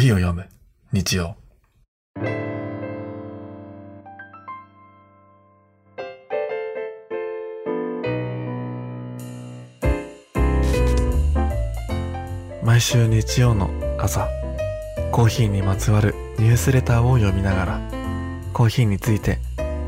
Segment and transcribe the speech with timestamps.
[0.00, 0.48] コーヒーを読む。
[0.92, 1.36] 日曜。
[12.62, 13.68] 毎週日曜の
[13.98, 14.26] 朝
[15.12, 17.80] コーヒーにまつわるニュースレターを読みながら
[18.54, 19.38] コーヒーについて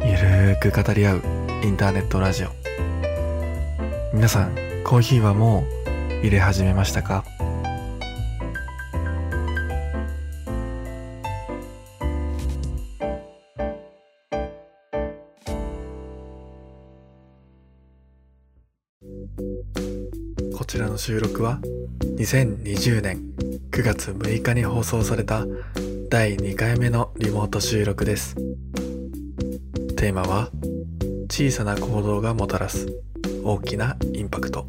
[0.04, 1.22] ゆるーく語り合う
[1.64, 2.48] インターネットラジオ。
[4.12, 5.64] 皆さんコーヒーはも
[6.20, 7.24] う入れ始めましたか？
[21.04, 21.58] 収録は
[22.16, 23.32] 2020年
[23.72, 25.44] 9月6日に放送された
[26.08, 28.36] 第2回目のリモート収録です。
[29.96, 30.48] テーマは
[31.28, 32.86] 小さな行動がもたらす
[33.42, 34.68] 大きなインパクト。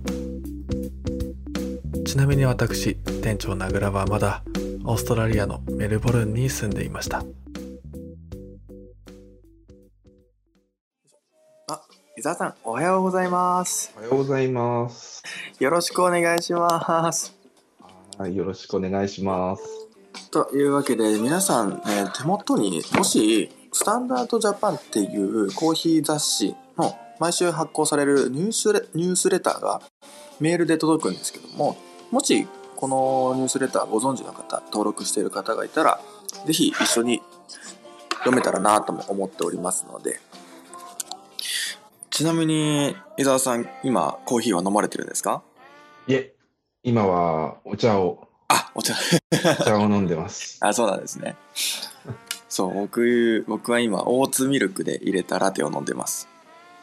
[2.04, 4.42] ちなみに私店長名倉はまだ
[4.86, 7.24] オーストラリアのメルボルンに住んでいました。
[12.24, 13.92] あ、伊沢さん、おはようございます。
[13.98, 15.24] おはようございます。
[15.60, 17.36] よろしくお願いします。
[18.18, 19.64] はい、よろしくお願いします。
[20.32, 29.82] というわけで、皆さん、えー手元にもし、スタンダードジャパンっていうコーヒー雑誌の毎週発行されるニュースレニュースレターが
[30.40, 31.76] メールで届くんですけども、
[32.10, 36.00] もしこのニュースレターご存知の方、登録している方がいたら、
[36.46, 37.22] ぜひ一緒に
[38.20, 40.22] 読めたらなとも思っておりますので、
[42.14, 45.42] ちなみに、伊沢さん、今、コーヒーは飲まれてるんですか？
[46.08, 46.36] いえ、
[46.84, 48.94] 今はお茶を、あ、お茶。
[49.62, 50.58] お茶を飲んでます。
[50.62, 51.36] あ、そうなんですね。
[52.50, 56.28] そう、僕、僕は今、オーツミルクで入れたラテを飲んでます。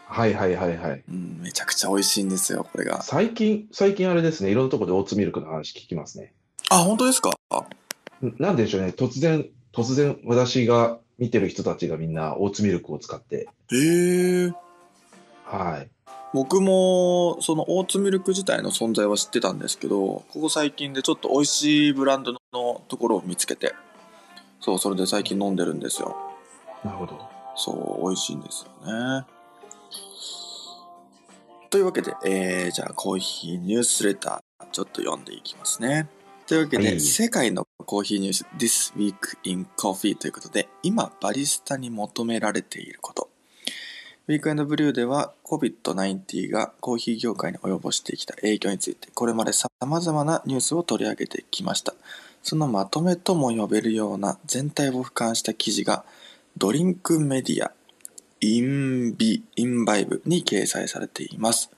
[0.07, 1.05] はいはいはいはい。
[1.09, 3.01] うん、めちゃくちゃ美味しいんですよ、これが。
[3.03, 6.33] 最近、最近あれですね、いろんなところでオーツミルクの話聞きますね。
[6.71, 7.31] あ、本当ですか？
[7.31, 14.53] んなんでしょうね、突然、突然私が見てる人たちがみんなオーツミルクを使って、へえ。
[15.51, 15.91] はい。
[16.33, 23.75] 僕も、そのオーツミルク自体の存在は知ってたんですけど、ここ最近でちょっと美味しいブランドのところを見つけて、
[24.61, 26.17] そう、それで最近飲んでるんですよ。
[26.85, 27.19] なるほど。
[27.57, 29.27] そう、美味しいんですよね。
[31.69, 36.09] というわけで、えー、じゃあコーヒーニュースレター、ちょっと読んでいきますね。
[36.47, 43.30] というわけで、はい世界のコーヒーニュース This Week in Coffee ということで、今バリスタに求められていること。
[44.29, 51.95] ウィークエンドブリューでは COVID-19 がコーヒー業界に及ぼしてきた影響について、これまで様々なニュースを取り上げてきました。
[52.43, 56.05] そのまとめとも呼べるような全体を俯瞰した記事が
[56.57, 57.73] ドリンクメディア
[58.41, 61.71] インビ、インバイブに掲載されています。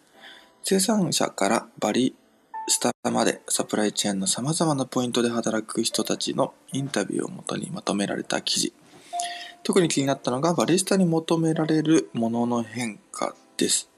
[0.63, 2.15] 生産者からバリ
[2.69, 8.73] スタまでサプライチェーンの様々なポイントで働く人たちのインタビューをもとにまとめられた記事。
[9.65, 13.89] 特に気になったのがバリスタに求められるものの変化です。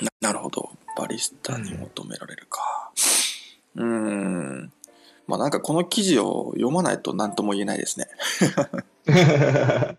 [0.00, 0.70] ななるほど。
[0.96, 2.92] バリスタに求められるか。
[3.74, 4.72] うーん。
[5.26, 8.06] まあなんかこの記事を読まないと何とも言えないですね。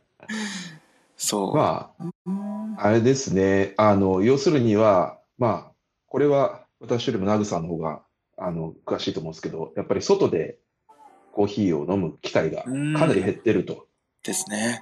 [1.18, 1.56] そう。
[1.56, 5.72] まあ、あれですね、あの、要するには、まあ、
[6.08, 8.02] これは私よりもナグさんの方が、
[8.38, 10.58] あの、詳しいと思うんですけど、やっぱり外で
[11.34, 13.89] コーヒーを飲む機会がかなり減ってると。
[14.24, 14.82] ですね。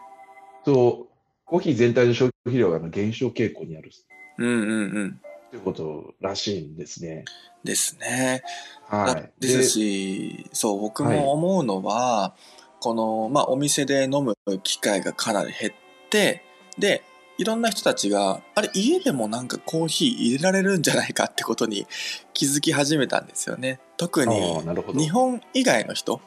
[0.66, 1.16] そう、
[1.46, 3.92] コーヒー全体の消費量が減少傾向にある
[4.38, 5.22] うんうんうん。
[5.50, 7.26] ということらしいんですね。
[7.64, 8.44] ですね。
[8.88, 9.42] はい。
[9.42, 12.36] ですし、そう、僕も思うのは、
[12.80, 15.74] この、まあ、お店で飲む機会がかなり減っ
[16.10, 16.44] て、
[16.78, 17.04] で、
[17.38, 21.88] いろんな人たちが、あれ、家でもなんかコーヒー入れられるんじゃないかってことに
[22.34, 23.80] 気づき始めたんですよね。
[23.96, 24.62] 特あに。
[24.94, 26.20] 日本以外の人。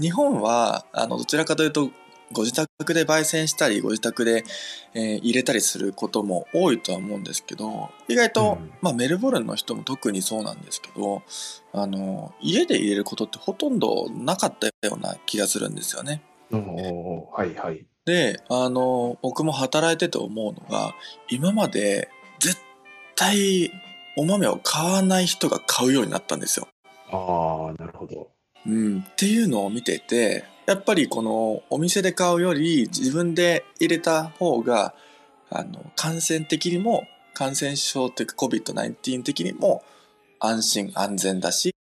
[0.00, 1.90] 日本は、あの、どちらかというと、
[2.32, 4.44] ご自宅で焙煎したり、ご自宅で、
[4.94, 11.22] えー入れたりすることも多いとは思うんですけど、意外と、うんまあメルボルンの人も特にそうなんですけど、
[11.72, 16.22] あの、家で入れることってほとんどなかったような気がするんですよね。
[16.50, 17.84] はいはい。
[18.04, 20.94] で、あの、僕も働いてて思うのが、
[21.28, 22.08] 今まで
[22.38, 22.56] 絶
[23.16, 23.70] 対
[24.16, 26.68] お豆を買わない人が買うようになったんですよ。
[27.10, 28.28] ああ、なるほど。
[28.66, 34.92] うん、っていうのを見ててやっぱりこのお店で買うより自分で入れた方が
[35.48, 39.82] あの感染的にも感染症というか COVID-19 的にも
[40.38, 41.74] 安心安全だし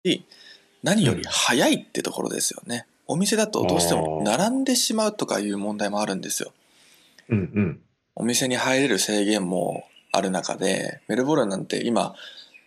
[0.83, 6.53] 何より早いってところですよね、お店だとどうしても並んでしまうとかいう問題もあるんですよ。
[7.27, 7.79] うんうん。
[8.15, 12.15] お店に入れる制限もある中でメルボルンなんて今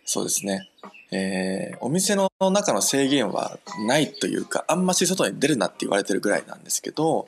[0.05, 0.69] そうですね。
[1.11, 7.27] えーお店の中の制限はないというか、あんまし外に出るなって言われてるぐらいなんですけど、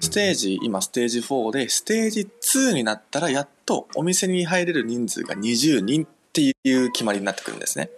[0.00, 7.90] ステージ、今ステージ4で、ステージ2になったらやっとお店に入れる人数が20人っていう決まりになってくるんですね。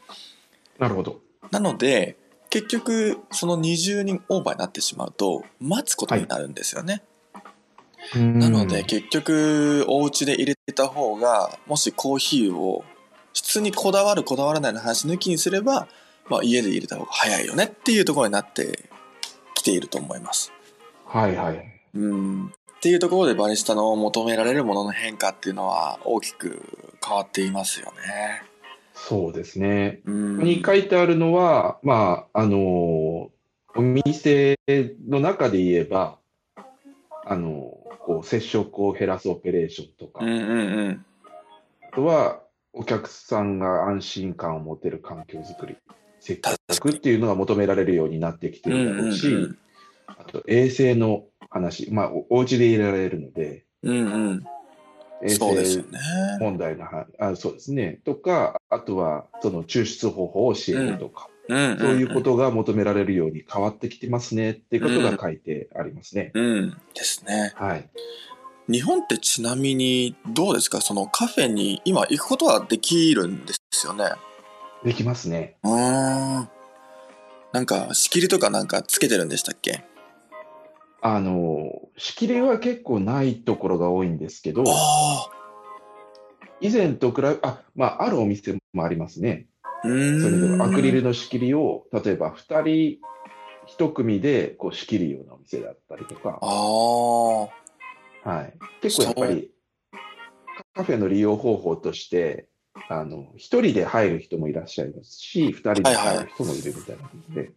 [0.78, 1.20] なるほど。
[1.50, 2.16] なので、
[2.50, 7.02] 結局、その20人オーバーになってしまうと、待つことになるんですよね。
[8.14, 12.84] なので、結局、お家で入れた方が、もしコーヒーを
[13.34, 15.88] 質にこだわるこだわらないの話抜きにすれば、
[16.28, 18.88] まあ、家で入れた方が早いよねっていうところになって
[19.54, 20.52] きていると思います。
[21.04, 21.80] はいはい。
[21.94, 22.46] うん。
[22.46, 22.50] っ
[22.80, 26.62] ていうところでバリスタの求められるものの変化っていうのは大きく
[27.04, 28.42] 変わっていますよね。
[28.94, 30.00] そうですね。
[30.04, 30.38] うん。
[30.38, 33.30] に書いてあるのは、まあ、あのお
[33.76, 34.58] 店
[35.08, 36.18] の中で言えば、
[37.26, 41.06] あのこう接触を減らすオペレーションとか、うんうんうん。
[41.92, 42.43] あとは
[42.74, 45.76] お客さんが安心感を持てる環境づくり、
[46.20, 49.58] 接客っていうのが求められるようになってきてうんるだろうし、うんうん。
[50.06, 54.44] あと衛生の話、まあ、おお家で入れられるので、うんうん。
[55.22, 55.84] 衛生。
[56.40, 61.78] 問題のはあ、そうですね、とか、あとはその抽出方法を教えるとか、うんうん、うん。
[61.78, 66.32] そういうことが求められるように変わってきてますねっていうことが書いてありますね。
[66.34, 66.70] うん。
[66.94, 67.52] ですね。
[67.54, 67.88] はい。
[68.68, 70.80] 日本ってちなみにどうですか？
[70.80, 74.06] そのカフェに今行くことはできるんですよね？
[74.84, 75.56] できますね。
[75.62, 76.48] うーん。
[77.52, 79.84] なんか仕切りとかなんかつけてるんでしたっけ？
[81.02, 85.28] あの、仕切りは結構ないところが多いんですけど、あ
[86.62, 89.46] 以前と比べ、あ、まあ、あるお店もありますね。
[89.82, 92.98] それアクリルの仕切りを、例えば2人
[93.76, 97.63] 1組でこう仕切るようなお店だったりとか、ああ。
[98.24, 99.50] はい、結構やっぱり
[100.74, 102.48] カフェの利用方法として、
[102.88, 107.52] あの1人で入る人もいらっしゃいますし、2人で入る人もいるみたいなので、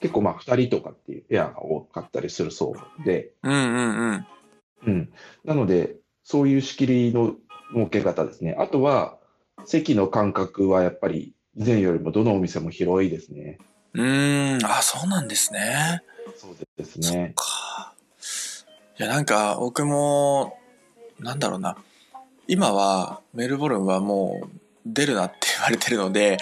[0.00, 4.26] 結構まあ2人とかっていう部屋が多かったりするそうで、うんうんうん。
[4.84, 5.12] うん、
[5.44, 7.34] なので、そういう仕切りの
[7.74, 8.56] 設け方ですね。
[8.58, 9.18] あとは、
[9.64, 13.58] 席の間隔はやっぱり以前よりもどのお店も広いですね。
[13.94, 14.66] うーん。
[14.66, 16.02] あそうなんですね。
[16.34, 17.34] そうですね。
[19.02, 20.58] や、なんか、僕も、
[21.18, 21.76] なんだろうな。
[22.46, 24.48] 今は、メルボルンはもう、
[24.86, 26.38] 出るなって言われてるので、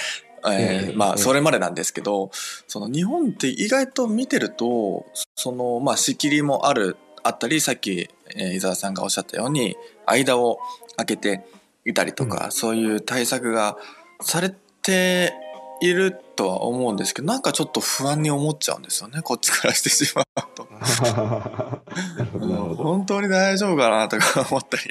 [0.47, 2.31] えええーまあ、ええそれまでなんですけど、
[2.67, 10.59] その日本って意外と見てると、その、まあ、仕切りもある、あったり、さっき、えー伊沢さんがおっしゃったように、間を
[10.97, 11.45] 空けて
[11.85, 13.77] いたりとか、そういう対策が
[14.21, 15.35] されて
[15.81, 20.69] いるとは思うんですけど、なんかちょっと不安に思っちゃうんですよね、こっちからしてしまうと。
[22.77, 24.83] 本当に大丈夫かなとか思ったり。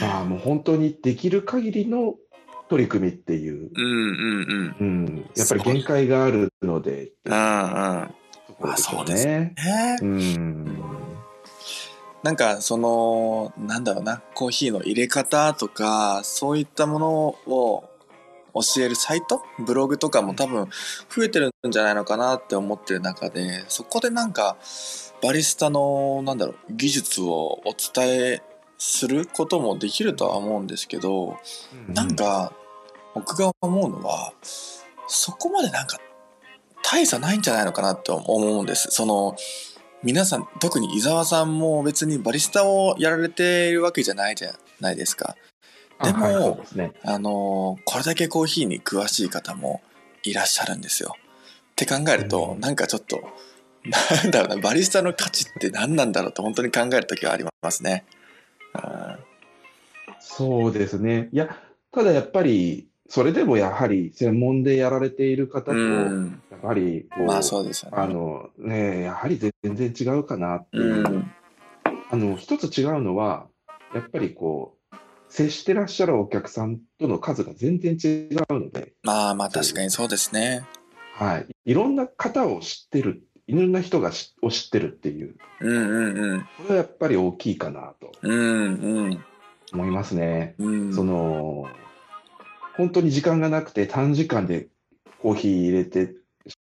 [0.00, 2.14] まあ、もう本当にできる限りの
[2.68, 3.90] 取り組みっていう、うんうん
[4.78, 4.86] うん。
[4.86, 8.08] うん、やっぱり限界があるので、うんうん。
[8.76, 9.52] そうですね。
[9.56, 10.80] ねうん。
[12.22, 17.84] なんかその、なんだろうな、コーヒーの入れ方とか、そういったものを
[18.54, 19.42] 教えるサイト？
[19.58, 20.68] ブログとかも多分
[21.14, 24.56] 増えてるんじゃないのかなって思ってる中で、そこでなんか、
[25.22, 28.42] バリスタの、なんだろう、技術をお伝え
[28.78, 31.38] することもできるとは思うんですけど、
[31.88, 32.52] なん、か、
[33.14, 34.32] 僕が思うのは、
[35.06, 35.98] そこまでなんか、
[36.82, 38.88] 大差ないんじゃないのかなって思うんです。
[38.90, 39.36] その、
[40.02, 45.34] 皆さん、特に伊沢さんも別にバリスタをやられているわけじゃないじゃないですか。
[46.02, 46.92] でもあはいですね。
[47.04, 49.82] あの、これだけコーヒーに詳しい方も
[50.22, 51.16] いらっしゃるんですよ。
[51.16, 53.22] って考えると、うんなんかちょっと、
[53.84, 58.04] なんだろうな、バリスタの価値って何なんだろうと本当に考えるときはありますね。
[58.74, 59.34] うん
[60.26, 61.28] そうですね。
[61.32, 61.56] いや、
[61.92, 66.42] ただやっぱり、それでもやはり専門でやられている方と、うん。
[66.50, 67.96] やっぱりこう、まあそうですよね。
[67.98, 71.02] あのね、やはり全然違うかなっていうう。
[71.02, 71.30] ん。
[72.10, 73.46] あの、一つ違うのは、
[73.94, 74.83] やっぱりこう、
[75.34, 80.64] 接してらっしゃるお客さんとの数が全然違うので、まあまあ確かにそうですね。
[81.14, 81.46] はい。
[81.64, 86.40] いろんな方を知ってる、いろんな人がしを知ってるっていう、うんうんうん。
[86.42, 89.24] これはやっぱり大きいかなとうんうん。
[89.72, 90.54] 思いますね。
[90.58, 90.94] うん。
[90.94, 91.66] その、
[92.76, 94.68] 本当に時間がなくて短時間で
[95.20, 96.14] コーヒー入れて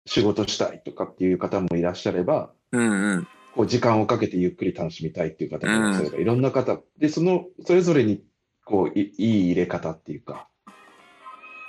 [0.08, 3.28] 仕事したいとかっていう方もいらっしゃれば、うんうん。
[3.56, 8.24] こう時間をかけてゆっくり楽しみたいっていう方もいらっしゃれば、いろんな方、で、その、それぞれに、
[8.66, 10.48] こうい、いい入れ方っていうか、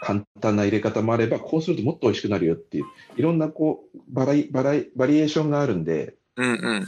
[0.00, 2.84] 簡単な入れ方もあれば、こうするともっと美味しくなるよっていう、
[3.16, 6.86] いろんなこう、バライ、バライ、バリエーションがあるんで、うんうん。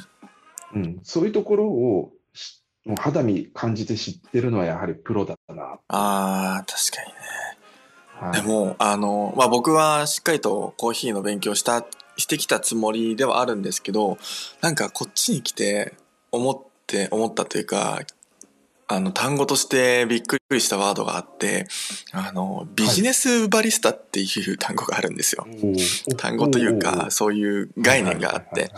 [0.75, 5.79] うん、そういうところをし、もう肌身感じて知ってるのはやはりプロだな。
[5.89, 7.37] ああ、確かにね。
[8.33, 11.87] でも、あの、まあ、僕はしっかりとコーヒーの勉強した、
[12.17, 14.19] してきたつもりではあるんですけど、
[14.61, 15.95] なんかこっちに来て
[16.33, 18.01] 思って、思ったというか、
[18.89, 21.67] あの、単語としてびっくりしたワードがあって、
[22.13, 25.47] あの、ビジネスバリスタっていう単語があるんですよ。
[26.17, 28.71] 単語というか、そういう概念があって、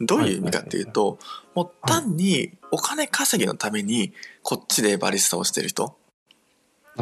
[0.00, 1.18] どういう意味かっていうと、
[1.54, 4.12] もう単にお金稼ぎのために
[4.42, 5.94] こっちでバリスタをしてる人、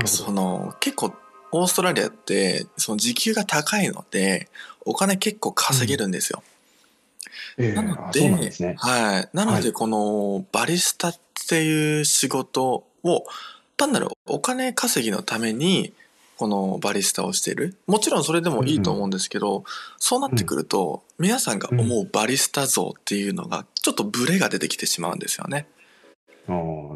[0.06, 1.12] その結構
[1.52, 4.48] オーストラリアってその時給が高いので
[4.84, 6.42] お金結構稼げるんですよ。
[7.56, 8.76] ええなのでね。
[8.78, 9.28] はい。
[9.32, 13.24] なのはいでこのバリスタっていう仕事を
[13.76, 15.92] 単なるお金稼ぎのために
[16.36, 17.76] このバリスタをしている。
[17.86, 19.64] もちろんそれでもいいと思うんですけど、
[19.98, 25.66] そうなってくると皆さんが思うバリスタ像っていうのがちょっとブレが出てきてしまうんですよね。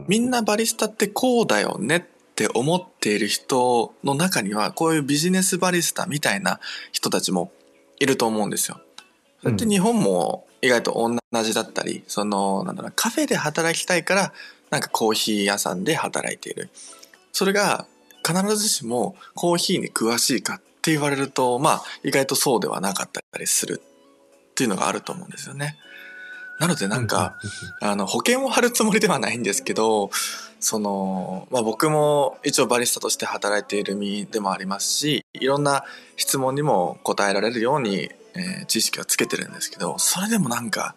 [0.08, 2.02] みんなバリスタってこうだよねっ
[2.34, 6.60] て思っている人の中にはこういうビジネスバリスタみたいな
[6.92, 7.52] 人たちも
[7.98, 8.80] いると思うんですよ。
[9.42, 14.32] それって日本も意外と同じだったり、そのなんだろうカフェで働きたいから
[14.70, 16.70] なんかコーヒー屋さんで働いている。
[17.32, 17.86] それが
[18.26, 23.82] 必ずしもコーヒーに詳しいかって言われるとまあ意外とそうではなかったりする
[24.50, 25.76] っていうのがあると思うんですよね。
[26.60, 27.40] なのでなんか、
[27.80, 30.10] あの保険を張るつもりではないんですけど
[30.60, 35.84] その、まあ、僕も一応バリスタとして働いている身でもありますしいろんな
[36.16, 40.94] 質問にも答えられるように、えー知識をつけてるんですけどそれでもなんか、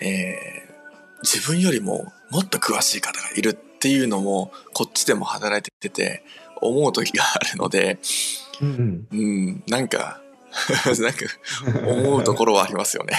[0.00, 0.68] えー
[1.22, 6.22] 自分よりももっと詳しい方がいるっていうのもこっちでも働いてて
[6.60, 7.98] 思う時があるので、
[8.60, 9.06] うん。
[9.10, 10.20] うんうん、なんか
[11.00, 11.26] なんか
[11.86, 13.14] 思うところはありますよね。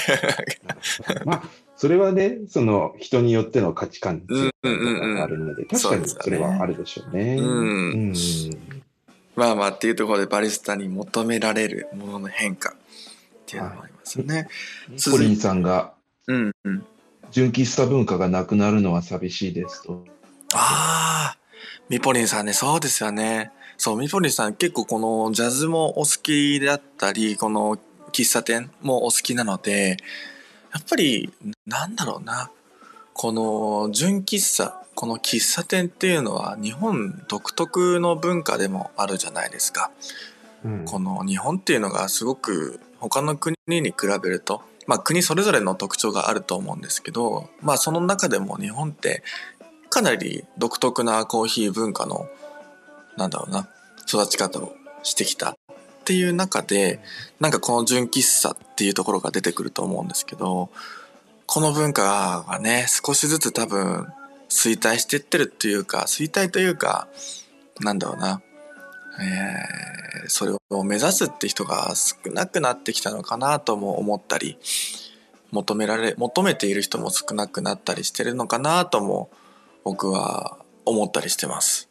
[1.25, 1.44] まあ、
[1.78, 5.16] それはね、その人によっての価値観うんうんうんうん。
[5.16, 7.36] があるので、確かにそれはあるでしょうね。
[7.39, 7.46] うん。
[7.46, 7.50] う
[8.12, 8.13] ん。
[9.36, 12.74] まあまあっていうところでバリスタに求められるものの変化
[13.50, 14.48] っていうのもありますよね。
[15.12, 15.94] ポリンさんが、
[16.27, 16.86] うんうん。
[17.32, 20.06] 純喫茶文化がなくなるのは寂しいですと。
[20.53, 21.38] ああ、
[21.89, 23.51] ミポリンさんね、そうですよね。
[23.77, 27.77] そう、ミポリンさん結構このジャズもお好きであったり、この
[28.12, 29.98] 喫茶店もお好きなので、
[30.72, 31.32] やっぱり、
[31.65, 32.51] なんだろうな。
[33.13, 39.91] この純喫茶、この喫茶店っていうのは日本独特の文化でもあるじゃないですか。
[40.63, 49.24] うんこの日本っていうのがすごく他の国に比べると、まあ、国それぞれの特徴があると思うんですけど、まあ、その中でも日本って
[49.89, 52.27] かなり独特なコーヒー文化の
[53.18, 53.68] なんだろうな
[54.08, 55.56] 育ち方をしてきたっ
[56.06, 57.00] ていう中で
[57.39, 60.70] なんかこの純喫茶っていうところが出てくると思うんですけど
[61.46, 64.08] この文化がね少しずつ多分
[64.50, 67.08] 衰退してってるっていうか衰退というか
[67.79, 68.41] なんだろうな
[69.22, 69.90] えー
[70.30, 74.58] それを目指すって人が少なくなってきたのかなとも思ったり
[75.52, 79.32] 求められ求めている人も少なくなったりしてるのかなとも
[79.84, 81.90] 僕は思ったりしてます。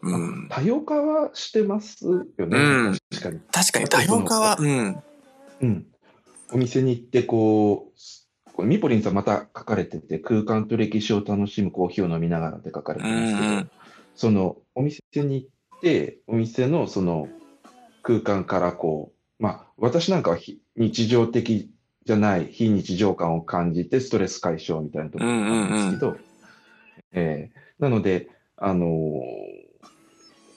[0.00, 2.58] うん、多様化はしてますよね。
[2.58, 3.40] うん確かに。
[3.50, 5.02] 確かに多様化は、うん、
[5.60, 5.86] うん。
[6.52, 7.92] お店に行って、こ
[8.46, 13.70] う、これミポリンさんまた書かれてて、空間と歴史を楽しむコーヒーを飲みながらって書かれてうますけど、ん、
[14.14, 15.57] そのお店に行って、
[16.26, 17.28] お店のその
[18.02, 21.70] 空間からこう、まあ、私なんかは非日常的
[22.04, 26.16] じゃない非日常感を感じてストレス解消みたいなところがあるんですけど、
[27.12, 29.68] えーなので、あのー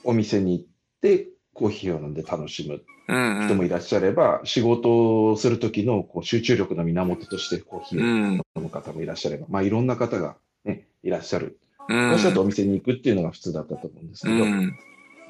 [0.04, 0.66] お店に行っ
[1.02, 3.46] てコーヒーを飲んで楽しむうん、うん。
[3.46, 11.60] 人もいらっしゃれば、仕事をする時のこう集中力の源としてコーヒーをうん、飲む方もいらっしゃれば、まあいろんな方が、ね、いらっしゃる。
[11.90, 14.74] うん、私だとお店に行くっていうのが普通だったと思うんですけど、うん、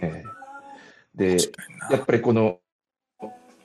[0.01, 0.41] ええ
[1.15, 1.37] で、
[1.89, 2.59] やっぱりこの、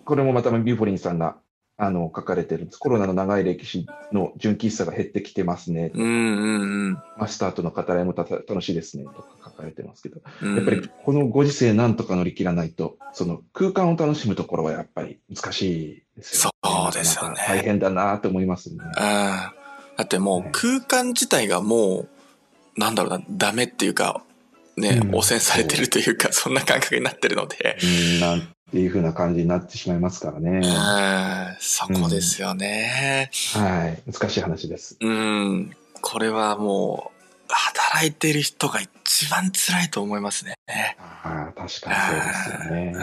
[0.05, 1.37] これもまたビューフォリンさんが
[1.79, 2.79] あの書かれてるんです。
[2.79, 5.91] コロナの長い歴史の純喫茶が減ってきてますね。
[5.95, 16.71] うん、うん、マスターとの語らいもたた楽しいですねとか書かれてますけど、うん、やっぱりこのご時世なんとか乗り切らないと、その空間を楽しむところはやっぱり難しいですよね。
[16.71, 18.79] そうですよね大変だなと思いますね。
[18.97, 19.55] ああ
[19.99, 22.07] だってもう空間自体がも
[22.77, 24.23] うなんだろうなダメっていうか
[24.77, 30.51] ね、うん汚染されてるというかそんな感覚になってるので、うん、なんていう風な感じになってしまいますからね。
[30.51, 33.31] うんそこですよね。
[33.55, 34.13] はい。
[34.13, 34.97] 難しい話です。
[35.01, 37.17] うん、これはもう
[37.49, 40.55] 働いている人が一番辛いと思いますね。
[40.69, 41.81] ああ、確かにそう
[42.27, 42.93] ですよね。
[42.95, 43.01] うん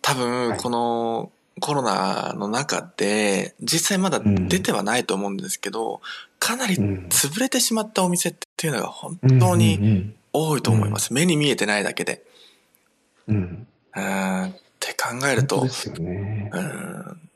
[0.00, 6.00] 多はい分このコロナの中で実際まだ出てはないと思うんですけど、
[6.38, 11.14] かなりうん潰れてしまったお店っていうのが本うん当にうん多いと思います。
[11.14, 12.22] 目に見えてないだけで。
[13.26, 16.50] うんうんうんって考えると本当で、すよね。
[16.52, 17.30] うん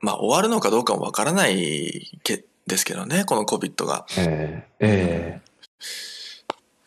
[0.00, 4.06] まあ終わるのかどうかもわからないけですけどね、この COVID が。
[4.16, 5.44] えええ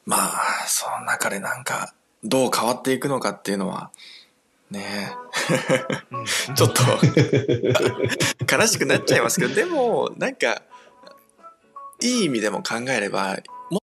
[0.05, 1.93] まあ、その中でなんか、
[2.23, 3.91] どう変わっていくのかっていうのは、
[4.71, 5.11] ね
[6.49, 6.83] えちょっと
[8.55, 10.61] 悲しくなっちゃいますけど、でも、なんか、
[12.01, 13.37] いい意味でも考えれば、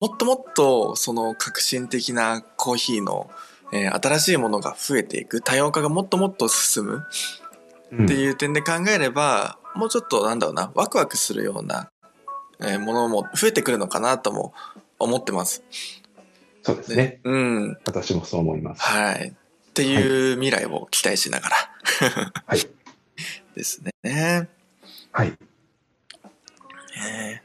[0.06, 3.30] ももっともっと、その革新的なコーヒーの、
[3.74, 7.04] えー新しいものが増えていく、多様化がもっともっと進む
[7.92, 11.90] うんっていう点で考えれば、もうちょっとなんだろうな、ワクワクするような、
[12.62, 14.54] えーものも増えてくるのかなとも
[15.00, 15.64] 思ってます。
[16.62, 17.20] そうですね。
[17.24, 17.78] うん。
[17.86, 18.82] 私もそう思います。
[18.82, 19.30] はい。
[19.30, 19.34] っ
[19.74, 21.56] ていう未来を期待しながら。
[22.46, 22.60] はい。
[23.56, 24.50] ですね。
[25.12, 25.34] はい。
[26.98, 27.45] えー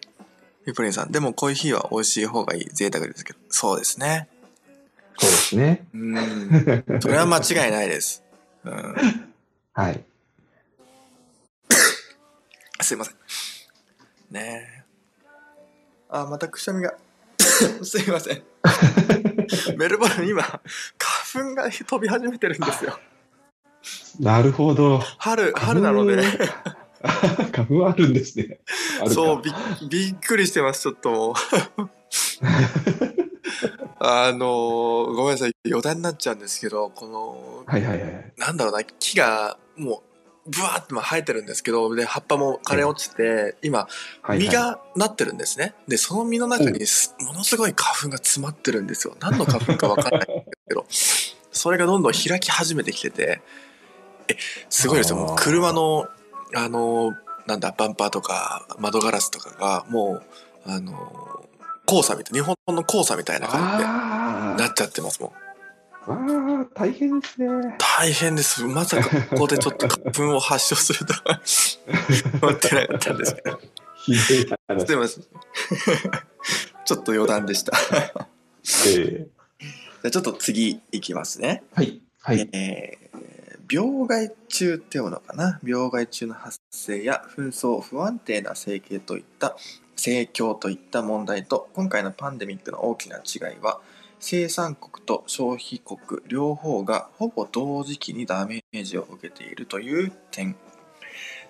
[0.64, 4.28] ピプリンさん、でもコーヒーは美味しい方がいい贅沢ですけど、そうですね。
[5.18, 5.86] そうですね。
[5.94, 6.84] うん。
[7.00, 8.22] それは間違いないです。
[8.64, 8.94] うん。
[9.72, 10.04] はい。
[12.80, 13.14] すいません。
[14.30, 14.84] ねえ。
[16.08, 16.94] あ、またくしゃみが。
[17.82, 18.42] すいません。
[19.76, 20.60] メルボルン今、花
[21.50, 22.98] 粉が飛び始めてるんですよ。
[24.18, 24.98] なるほど。
[25.18, 26.22] 春、春なので。
[27.52, 28.60] 花粉はあるんですね。
[29.12, 29.52] そうび、
[29.88, 31.34] びっくりしてます、ちょっと。
[34.02, 38.32] あのーごめんなさい、余談になっちゃうんですけど、この、はいはいはい。
[38.38, 40.02] なんだろうな、木がも
[40.46, 43.88] う、ブワーってまあ生えてるんですけど、で、葉っぱも枯れ落ちて、今、は
[44.28, 45.74] いはい実がなってるんですね。
[45.86, 49.16] で、その実の中にすものすごい花粉が詰まってるんですよ。
[49.20, 50.86] 何の花粉かわかんないんですけど、
[51.52, 53.42] それがどんどん開き始めてきてて、
[54.28, 54.36] え、
[54.70, 55.16] すごいですよ。
[55.16, 56.08] もう車の、
[56.54, 57.14] あの、
[57.46, 60.20] なんだ、バンパーとか窓ガラスとかが、も
[60.66, 61.44] う、あの、
[61.86, 65.32] 黄砂みたい、日本の黄砂みたいな感じであなっちゃってますもん。
[66.06, 67.48] あ、わあ、大変ですね。
[67.78, 68.64] 大変です。
[68.64, 71.40] まさかここでちょっと花粉を発症するとは
[72.42, 73.60] 思ってなかったんですけど。
[73.96, 75.24] ひどい話すいません。
[76.84, 77.72] ちょっと余談でした。
[78.62, 81.62] じええゃあちょっと次いきますね。
[81.74, 82.00] はい。
[82.22, 82.48] はい。
[82.52, 82.99] えー
[83.70, 85.60] 病害虫っていうのかな？
[85.62, 89.56] 病害虫の発生や紛争不安定な生計といった
[89.94, 93.80] 盛況といった問題と今回のパンデミックの大きな違いは
[94.18, 100.56] 生産国と消費国両方がほぼ同時期にダメージを受けているという点。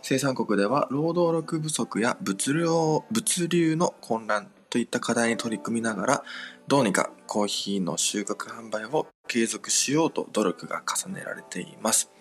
[0.02, 6.24] 生産国では労働力不足や物量物流の混乱といった課題に取り組みながら
[6.70, 12.12] どうにかコーヒーの収穫販売を継続しようと努力が重ねられています。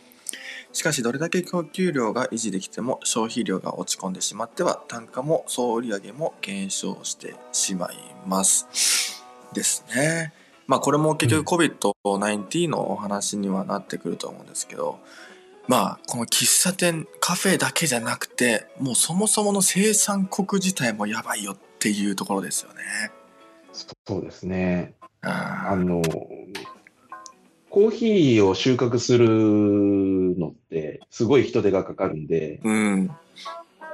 [0.74, 9.24] しかしどれだけ供給量が維持できても消費量が落ち込んでしまっては単価も総売上も減少してしまいます。
[9.54, 10.34] ですね。
[10.66, 14.98] まあこれも結局 COVID-19 のお話にはなってくると思うんですけど
[15.68, 23.12] まあこの喫茶店カフェだけじゃなくてもうそもそもの生産国自体もやばいよっていうところですよね。
[23.72, 24.96] そうですね。
[25.22, 26.02] ああの、
[27.70, 29.28] コーヒーを収穫する
[30.38, 33.12] のって、すごい人手がかかるんで、うん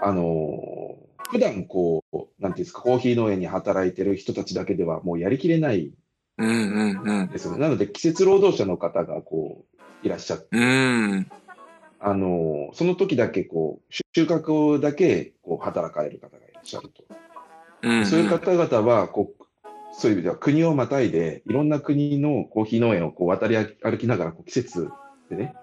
[0.01, 0.95] あの、
[1.29, 5.91] 普段こう、なんていうんですか、コーヒー農園に働いてる人たちだけではもうやりきれない
[6.37, 7.59] うんうんうんですよね。
[7.59, 11.27] なので、季節労働者の方がこう、いらっしゃって、うん
[11.99, 17.03] あの、その時だけこう、収穫だけこう働かれる方がいらっしゃると。
[17.81, 19.44] うんそういう方々は、こう、
[19.97, 24.89] そういう意味では国をまたいで、いろんな国のコーヒー農園をこう渡り歩きながら、季節
[25.29, 25.55] でね、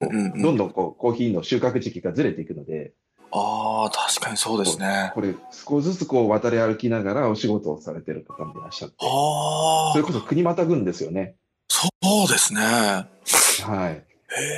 [0.00, 2.92] どんどんこうコーヒーの収穫時期がずれていくので、
[3.32, 5.10] ああ確かにそうですね。
[5.14, 11.34] これ少しずつこう渡り歩きながらお仕事をされてる方もいらっしゃって、ああそれこそ国またぐんですよね。
[11.68, 11.88] そ
[12.24, 12.60] うですね。
[12.60, 14.04] はい。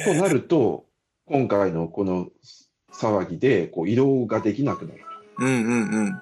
[0.05, 0.85] となると、
[1.27, 2.29] 今回のこの
[2.92, 5.01] 騒ぎでこう移動ができなくなる。
[5.38, 6.12] うんうんうん。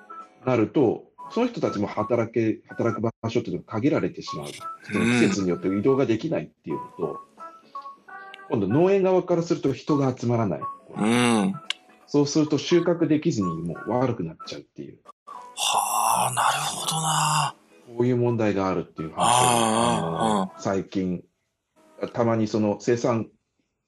[0.44, 4.46] となると、その人たちも働け、働く場所っていうのが限られてしまう。
[4.90, 7.20] その季節によって移動ができないっていうのと、
[8.48, 10.60] 今度農園側からすると人が集まらない。
[10.96, 11.54] うん。
[12.06, 14.98] そうすると収穫できずにもう悪くなっちゃうっていう、
[15.56, 17.54] はあなるほどな。
[17.88, 21.22] こういう問題があるっていう話を最近、
[22.12, 23.28] たまにその生産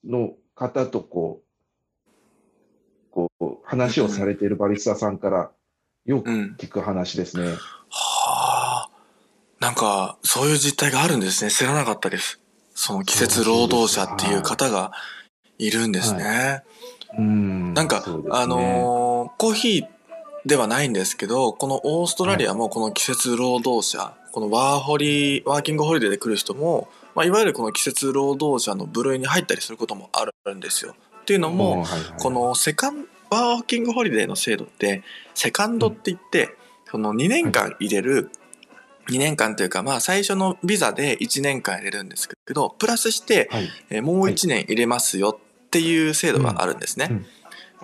[0.03, 5.51] の方とこう、こう話をされているバリスタさんから
[6.05, 7.55] よくうん聞く話ですね。
[7.89, 8.89] はあ。
[9.59, 11.51] なんかそういう実態があるんですね。
[11.51, 12.39] 知らなかったです。
[12.73, 14.91] その季節労働者っていう方が
[15.57, 16.63] いるんですね、
[17.17, 17.73] うん。
[17.73, 18.23] なんか、ね。
[18.31, 19.87] あのーコーヒー
[20.45, 30.95] ではないんですけど、このオーストラリアもこの季節労働者、このワーホリ、ワーキングホリデーで来る人も、まあ、いわゆるこの季節労働者の部類に入ったりすることもあるんですよ。
[31.21, 32.01] っていうのも、はいはい。
[32.17, 35.03] このセカンワーキングホリデーの制度って
[35.35, 36.55] セカンドって言って、
[36.89, 38.29] その2年間入れる、
[39.09, 43.69] 2年間というかまあ最初のビザで1年間入れるんですけどプラスして、はい。
[43.89, 47.07] えーもう1年入れますよっていう制度があるんですね。
[47.11, 47.25] うん。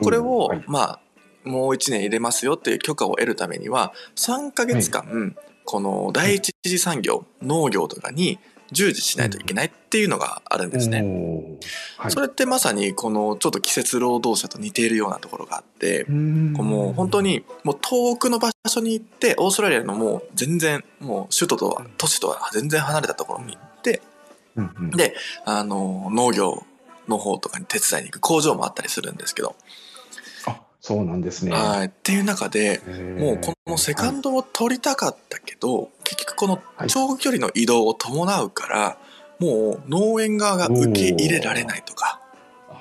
[0.03, 0.63] これを、はい。
[0.67, 0.99] まあ
[1.43, 8.39] もう1年入れますよっていう許可を得るためには3ヶ月間、この第一次産業、農業とかに
[8.71, 11.04] 従事しないといけないっていうのがあるんですね。
[11.97, 12.12] はい。
[12.12, 24.01] それってまさにこのちょっと季節労働者と似ているようなところがあって、もう本当にもう遠くの場所に行ってオーストラリアのもう全然もう首都とは都市とは全然離れたところに行って
[24.56, 24.89] うんうん。
[24.91, 26.65] であの農業
[27.08, 29.54] の方とかに手伝いに行く工場もあったりするんですけど、あ
[30.85, 31.51] そうなんですね。
[31.51, 31.87] はい。
[31.87, 32.79] っていう中で
[33.17, 36.89] もうこのセカンドを取りたかったけど、結局このはい。
[36.89, 38.97] 長距離の移動を伴うから、
[39.39, 42.21] もう農園側が受け入れられないとか、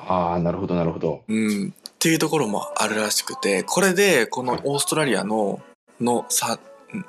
[0.06, 1.22] ああ、なるほど、なるほど。
[1.28, 5.62] うん、っていうところもあるらしくてこれでこのオーストラリアの
[5.98, 6.58] のさ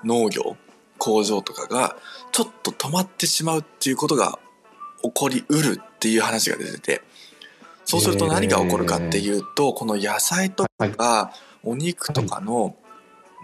[0.05, 0.55] 農業
[0.97, 1.97] 工場とかが
[2.31, 4.39] ちょっと止まってしまうっていうことが
[5.03, 7.01] 起こりうるっていう話が出てて
[7.85, 10.65] そうすると何が起こるかっていうと、この野菜と
[10.97, 11.31] か
[11.63, 12.75] お肉とかの,、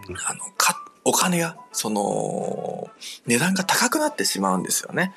[0.07, 2.89] うんあのかお金がその
[3.25, 5.13] 値段が高くなってしまうんですよね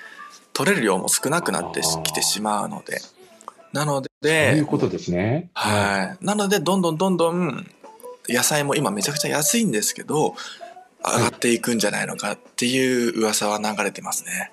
[0.54, 3.00] 取れる量も少なくなってきてしまうので
[3.74, 5.50] なのそうでいうことですね。
[5.52, 6.24] はい。
[6.24, 7.66] なので、どんどんどんどん、
[8.28, 10.36] 野菜も今めちゃくちゃ安いんですけど、
[11.04, 14.52] 上がっていくんじゃないのかっていう噂は流れてますね。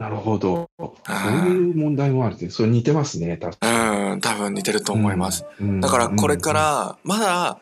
[0.00, 0.70] なるほど。
[0.78, 4.12] そうはいいう問題もあるって、それ似てますね、確かに。
[4.12, 5.44] うん、多分似てると思います。
[5.60, 7.58] うんだからこれか、ら、まだ、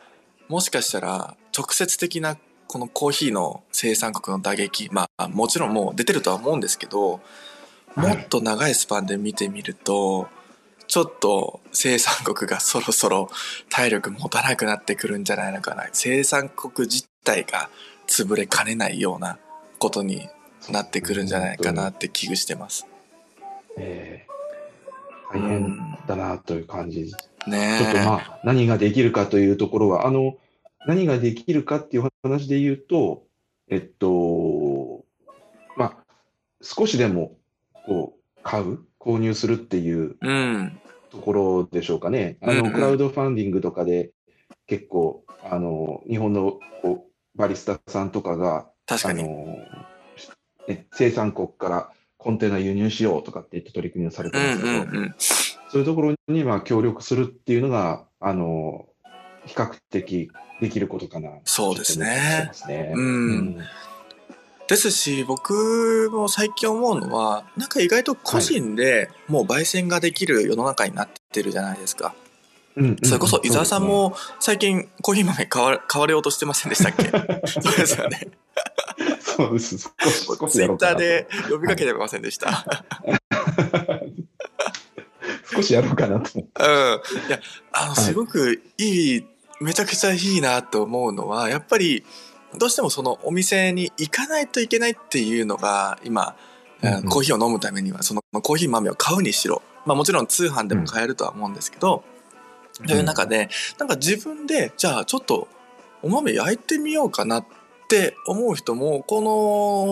[0.47, 7.19] もしかしたら、直接的なこのコーヒーの生産国の打撃、まあ、もちろんもう出てるとは思うんですけど、
[7.97, 10.29] もっと長いスパンで見てみると、
[10.87, 13.29] ちょっと生産国がそろそろ
[13.69, 15.89] 体力持たなくなってくるんじゃないのかな。
[15.91, 17.69] 生産国自体が
[18.07, 19.37] 潰れかねないような
[19.77, 20.29] ことに
[20.71, 22.87] なってくるんじゃないかなって危惧してます。
[23.77, 24.29] えー
[25.31, 27.13] 大変だなという感じ。
[27.47, 30.37] ねちょっとまあ、何ができるかというところは、あの、
[30.87, 33.23] 何ができるかっていう話で言うと、
[33.69, 35.05] えっと、
[35.77, 35.97] まあ、
[36.61, 37.37] 少しでも、
[37.85, 40.79] こう、買う、購入するっていううん。
[41.11, 42.37] ところでしょうかね。
[42.41, 44.11] あの、うんうんクラウドファンディングとかで、
[44.67, 49.23] 結構、あの、日本のこうバリスタさんとかが、あ確かに。
[49.23, 49.57] の、
[50.69, 55.15] ね、生産国からコンテナ輸入しようとかって言って取り組みをされてうんますけど、うんうん。
[55.17, 58.85] そういうところにまあ協力するっていうのが、あの、
[59.45, 60.29] 比較的
[60.61, 61.31] できることかな。
[61.45, 62.49] そうですね。
[62.53, 62.93] すね。
[62.95, 63.57] うん。
[64.67, 77.09] ですし僕も最近思うのはなんか意外と個人でもう焙煎ができる世の中になってるじゃないですか、うんうんそれこそ伊沢さんも最近コーヒー豆買わ買われようとしてませんでしたっけ？
[77.49, 78.29] そうですよね
[79.39, 79.77] そうです。
[79.77, 82.65] 少し少しツイッターで呼びかけてませんでした、
[85.55, 86.61] 少しやろうかなと思って。
[86.61, 86.67] う
[87.23, 87.27] ん。
[87.27, 87.39] いや
[87.71, 88.03] あのはい。
[88.03, 89.25] すごくいい
[89.61, 92.03] めちゃくちゃいいなと思うのはやっぱり
[92.57, 96.35] どうしてもそのお店に行かないといけないっていうのが今、
[96.81, 97.03] うんうん。
[97.09, 102.03] コーヒーを飲むためにはそのコーヒー豆を買うにしろ、まあ、もちろん通販でも買えるとは思うんですけど、
[102.85, 105.47] という中でなんか自分でじゃあちょっと
[106.01, 107.45] お豆焼いてみようかなっ
[107.89, 109.21] て思う人もこ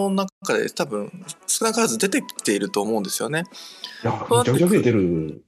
[0.10, 1.12] の中で多分
[1.48, 3.44] 少なからず出てきていると思うんですよね。
[4.04, 5.00] いや、めちゃくちゃ増えてる。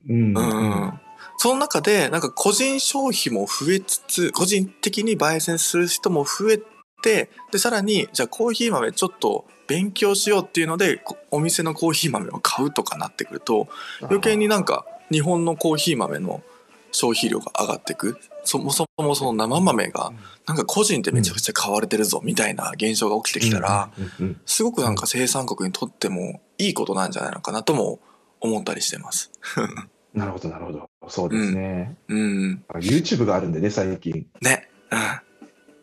[0.10, 0.38] うん。
[0.38, 1.00] うん
[1.42, 6.62] その中でなんか個人消費も増えつつ個人的に焙煎する人も増え
[7.02, 13.70] てでさらにじゃあコーヒー豆ちょっと勉強しようっていうのでこお店のコーヒー豆を買うとかなってくると
[14.02, 16.44] 余計になんか日本のコーヒー豆の
[16.92, 20.12] 消費量が上がっていくそもそもその生豆が
[20.48, 28.00] なんか個人でめちゃくちゃ買われてるぞみたいな現象が起きてきたら、うんうんうんすごくなんか生産国にとってもいいことなんじゃないのかなとも
[28.42, 29.32] 思ったりしてます。
[30.14, 30.90] なるほど、なるほど。
[31.08, 31.96] そうですね。
[32.08, 32.64] うん。
[32.76, 34.28] YouTube があるんでね、最近。
[34.42, 34.70] ね。
[34.92, 35.00] うん。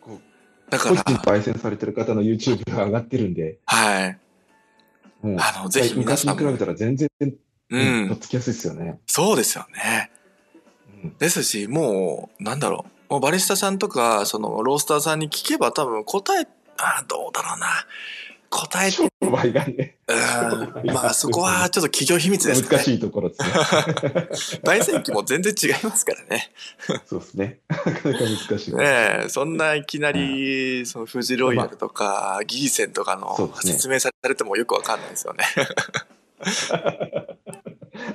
[0.01, 0.19] こ
[0.69, 4.19] だか個人ら、焙煎されてる方の YouTube が上がってるんで、はい。
[5.21, 6.41] もう、あの、ぜひ皆昔さんも。
[6.41, 7.25] に比べたら全然、う
[7.69, 8.19] うんとっん。
[8.19, 8.99] つきやすいですよね。
[9.07, 10.11] そうですよね。
[11.03, 13.13] うんですし、もう、なんだろう。
[13.13, 17.67] もうバリスタさんとか、その、ロースターさんに聞けば多分答え、あーどうだろうな。
[18.49, 20.87] 答えて、商売がね、うん。
[20.93, 22.67] まあ、そこはちょっと企業秘密ですね。
[22.69, 23.41] 難しいところです
[24.55, 24.59] ね。
[24.63, 26.51] 焙煎機も全然違いますからね。
[27.05, 27.59] そうですね。
[27.69, 28.75] なかなか難しい。
[28.75, 35.43] ねえ、そんないきなり、その富士ロイヤルとか、ギーセンとかの説明されてもよくわかんないですよね。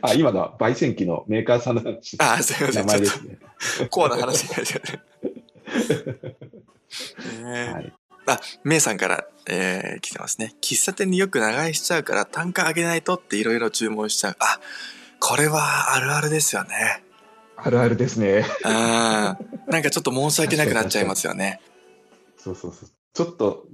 [0.03, 2.87] あ、今のは焙煎機のメーカーさんの話あー、すいません。
[2.87, 3.39] 名前ですね。
[3.79, 4.79] とコアな話になっちゃ
[7.81, 7.93] い。
[8.27, 10.55] あ、メイさんから、えー来てますね。
[10.61, 14.37] 喫茶店によく長居しちゃうから単価上げないとっていろいろ注文しちゃう。
[14.39, 14.61] あ、
[15.19, 17.03] これはあるあるですよね。
[17.57, 18.45] あるあるですね。
[18.65, 18.73] うん。
[18.73, 19.37] なん
[19.83, 21.61] かちょっと申し訳なくなっちゃいますよね。
[22.37, 22.89] そうそうそう。
[23.15, 23.67] ちょっと、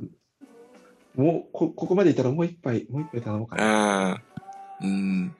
[1.16, 4.08] もう、こ、ここまでいったらもう一杯、もう一杯頼もうかうな。
[4.12, 4.22] ん。
[4.80, 5.34] うん。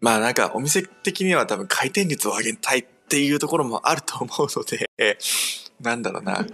[0.00, 5.18] まあなんかお店的には多分回転率を上げたいっていうところもあると思うので、
[5.80, 6.46] なんだろうな。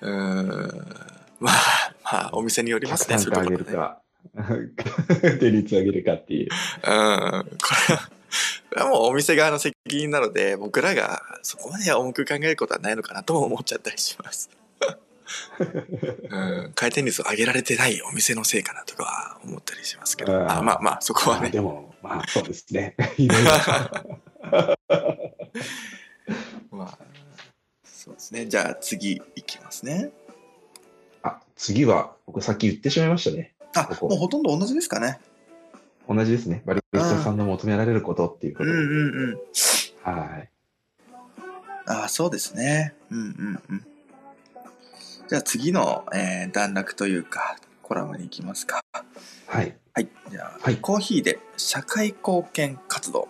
[0.00, 0.86] うん。
[1.40, 4.68] まあ、まあお店によりますね、単価上げるそういうところね。
[4.76, 6.48] か、 手率上げるかっていう。
[6.48, 6.50] うん。
[6.50, 8.10] これは、
[8.70, 14.50] これはもうお店側の責任なので、僕らがそこまで重く考えることはないのかなとも思っちゃったりします。
[15.58, 20.32] うん、回転率を上げられてないお店のせいかなとかは思ったりしますけど。
[20.32, 21.42] うんあまあまあ、そこはね。
[21.42, 22.96] まあでも、まあそうですね。
[26.70, 26.98] まあ、
[27.84, 28.46] そうですね。
[28.46, 30.10] じゃあ次いきますね。
[31.22, 33.54] あ、次は、僕さっき言ってしまいましたね。
[33.74, 35.18] あ、ここもうほとんど同じですかね。
[36.08, 36.62] 同じですね。
[36.66, 38.72] バリスタさんの求められることっていうことで。
[38.72, 38.86] うんうん
[39.30, 39.38] うん。
[40.02, 40.48] はい。
[41.86, 42.94] あそうですね。
[43.10, 43.86] うんうんうん。
[45.26, 48.82] じゃあ次の、えー段落というか、コラムに行きますか。
[49.46, 49.74] はい。
[49.94, 50.08] はい。
[50.30, 53.28] じゃあ、はいコーヒーで社会貢献活動。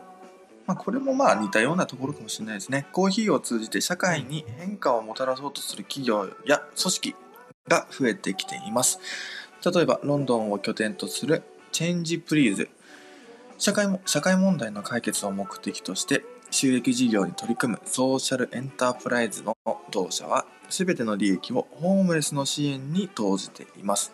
[0.66, 2.86] まあ、これもまあ似たようなところかもしれないですね。
[2.92, 7.14] コーヒーを通じて社会に変化をもたらそうとする企業や組織
[7.68, 8.98] が増えてきています。
[9.64, 12.68] 例えば、ロンドンを拠点とするチェンジプリーズ。
[13.58, 19.56] 社会も社会問題の解決を目的として収益事業に取り組むソーシャルエンタープライズの
[19.90, 24.12] 同社は全ての利益をホームレスの支援に投じています。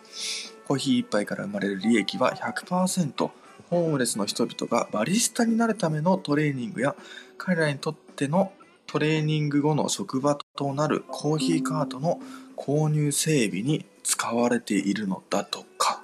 [0.67, 3.29] コーヒー一杯から生まれる利益は100%
[3.69, 6.95] ホームレスの人々がバリスタになるためのトレーニングや
[7.37, 8.51] 彼らにとっての
[8.87, 12.19] トレーニング後の職場となるコーヒーカートの
[12.57, 16.01] 購入整備に使われているのだとか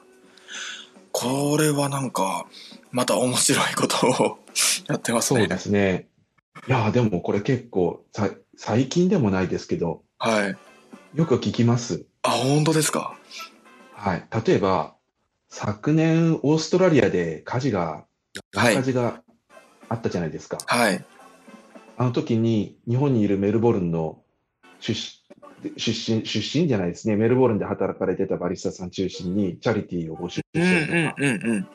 [1.12, 2.46] これはなんか
[2.92, 4.38] また面白いことを
[4.86, 6.08] やってますねそうですね。
[6.68, 10.56] いや、でもこれ結構さ、最近でもないですけど、はい
[11.16, 12.06] よく聞きます。
[12.24, 13.18] あ本当ですか？
[13.94, 14.28] はい。
[14.46, 14.96] 例えば、
[15.50, 18.06] 昨年、オーストラリアで火事が、
[18.54, 19.22] はい火事が
[19.90, 20.58] あったじゃないですか。
[20.66, 21.06] はい
[21.98, 24.22] あの時に、日本にいるメルボルンの
[24.80, 24.94] 出
[25.64, 27.16] 身、出身、出身じゃないですね。
[27.16, 31.68] メルボルンで働かれてたバリスタさん中心に、チャリティーを募集したうんりとか、うんうんうん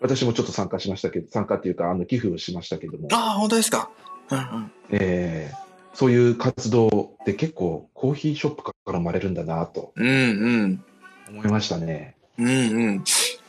[0.00, 3.90] 私もちょっと参加しましたけど、参加っていうか、あの、寄付をしましたけども、あ本当ですか？
[4.30, 10.10] うんうんえーそういう活動って結構コーヒーショップから生まれるんだなとうんう
[10.66, 10.84] ん
[11.30, 12.16] 思いましたね。
[12.38, 13.04] うんうん。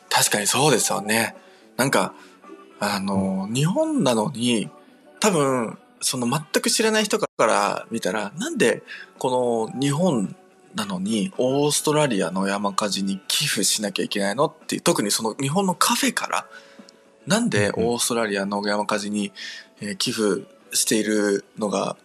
[0.09, 1.35] 確かにそうですよね。
[1.75, 2.13] なんか、
[2.79, 4.69] あの、日本なのに、
[5.19, 8.81] 多分、その全く知らない人から見たら、なんで
[9.19, 10.33] この日本
[10.77, 16.47] なのにオーストラリアの山火事に寄付しなきゃいけないのっていう、特にその日本のカフェから、
[17.25, 19.33] なんでオーストラリアの山火事に、
[19.81, 21.97] えー寄付しているのが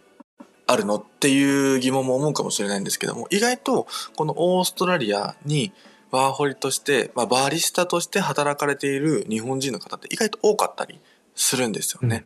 [0.66, 5.72] あるのっていう疑問も思うかもしれないんですけども、意外とこのオーストラリアに
[6.10, 11.00] ワーホリとして、まあ、バリスタとして働かれている日本人の方って意外と多かったり
[11.34, 12.24] するんですよね。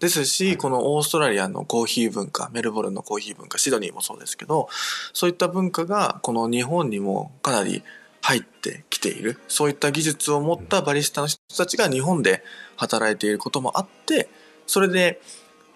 [0.00, 4.68] ですし、このオーストラリアのコーヒー文化、メルボルンのコーヒー文化、シドニーもそうですけど、
[5.12, 7.82] そういった文化がこの日本にもかなり
[8.20, 9.38] 入ってきている。
[9.48, 12.44] そういった技術を持ったバリスタの人たちが日本で
[12.76, 14.28] 働いていることもあって、
[14.66, 15.20] それで、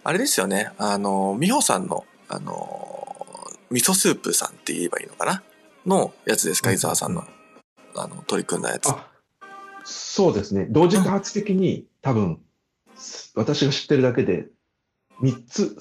[0.04, 3.06] あれですよね、あの、美穂さんの、あの、
[3.70, 5.42] 味噌スープさんって言えばいいのかな？
[5.84, 6.76] のやつですか、うん。
[6.76, 7.24] 伊沢さんの、
[7.96, 8.88] あの、取り組んだやつ。
[8.88, 9.08] あ
[9.88, 10.66] そうですね。
[10.68, 12.40] 同時多発的に多分、
[13.34, 14.48] 私が知ってるだけで
[15.22, 15.76] 3つ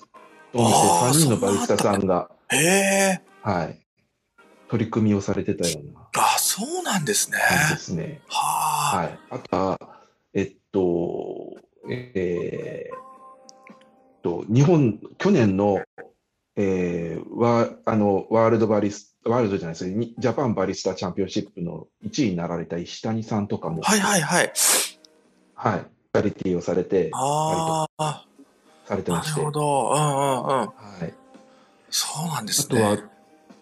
[0.54, 3.80] お店、あー3人のバリスタさんが、へえ、はい、
[4.70, 7.38] 取り組みをされてたようなあ、そうなんですね。
[7.72, 8.22] ですね。
[8.28, 9.20] はあ、はい。
[9.32, 9.80] あとは、
[10.34, 11.58] えっと、
[11.90, 13.78] えーっ
[14.24, 15.82] と、日本、去年の、
[16.56, 24.54] えー、ワあのワールドバリスワールドじゃないですね、ジャパンバリスタチャンピオンシップの1位になられた石谷さんとかも、はいはいはい。
[25.54, 28.26] はい、チャリティーをされて、ああ、
[28.86, 29.92] されてまして、なるほど。
[29.92, 30.68] うんうんうん。
[30.68, 31.14] はい。
[31.90, 33.04] そうなんですあとはね。、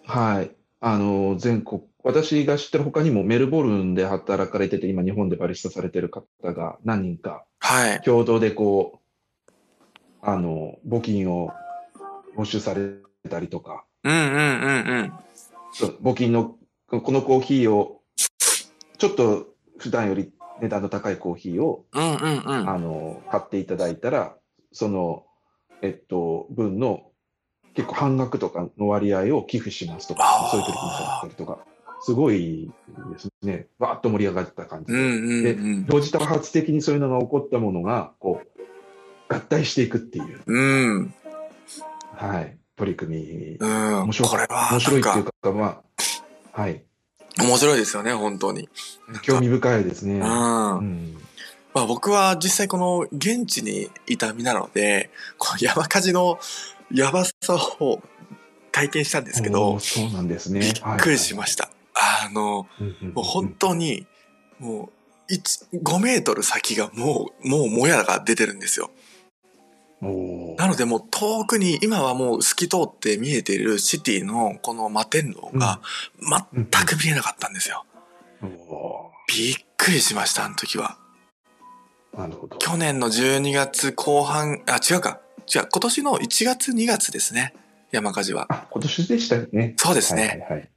[0.04, 8.00] はい、あの、全国、私が知ってる他にもメルボルンで働かれてて、今日本でバリスタされてる方が何人か、はい。
[8.02, 9.48] 共同でこう、
[10.20, 11.52] あの、募金を
[12.36, 12.90] 募集され
[13.28, 15.12] たりとか、うんうんうんうん。
[16.02, 16.56] 募金の、
[16.88, 18.00] このコーヒーを、
[18.98, 19.46] ちょっと
[19.78, 20.32] 不普段より
[20.64, 22.68] 値段の高いコーヒーを、うんうんうん。
[22.68, 24.34] あの、買っていただいたら、
[24.72, 25.24] その、
[25.82, 27.10] えっと、分の
[27.74, 31.58] 結構半額とかの割合を寄付しますとあかー、そういう取り組みされたりとか、
[32.00, 32.72] すごい
[33.12, 34.98] ですね、わーっと盛り上がった感じで。
[34.98, 35.86] うんうんでうん。
[35.86, 40.58] 同時多発的にそういうのが起こったものが、こう、合体していくっていう、う
[41.00, 41.14] ん。
[42.14, 43.56] はい、取り組み。
[43.60, 44.02] うん。
[44.04, 45.82] 面白いこれは、面白いってないんうか、ま
[46.54, 46.80] あ、はい、か、
[47.38, 48.68] 面白いですよね、本当に。
[49.22, 50.14] 興味深いですね。
[50.14, 50.22] うん。
[50.22, 51.18] うまん。
[51.74, 56.38] あ僕は実際この現地にいた身なので、この山火事の
[56.92, 57.34] やばさ
[57.80, 58.00] を
[58.70, 60.60] 体験したんですけおどー、そうなんですね。
[60.60, 61.70] びっくりしました。
[61.94, 62.84] あの、た。
[62.84, 64.06] うんうんうんもう本当に、
[64.58, 64.90] も
[65.28, 68.90] う、1 5メートル先がもう、もうもやが出てるんですよ。
[70.56, 75.80] なのでもう遠くに、今はもう透き通って見えているシティのこの摩天楼が
[76.20, 77.84] 全く見えなかったんですよ。
[78.42, 80.98] おびっくりしました、あの時は。
[82.14, 82.56] ーなるほど。
[82.58, 85.20] 去年の12月後半、あ、違うか。
[85.52, 87.54] 違う、今年の1月2月ですね。
[87.90, 88.46] 山火事は。
[88.50, 89.74] あ、今年でしたよね。
[89.76, 90.44] そうですね。
[90.48, 90.70] はいはい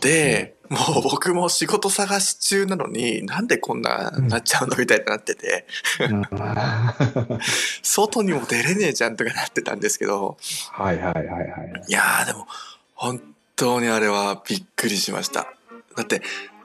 [0.00, 5.66] で、もう僕も仕事探し中なのに、なんでこんななっちゃうのみたいになってて、
[6.00, 6.94] うんは
[7.82, 10.38] 外にも出れねえじゃんとかなってたんですけど、
[10.78, 11.84] いはいはいはい。
[11.88, 12.46] いやーでも、
[12.94, 13.22] 本
[13.56, 15.52] 当にあれはびっくりしました。
[15.96, 16.22] だって、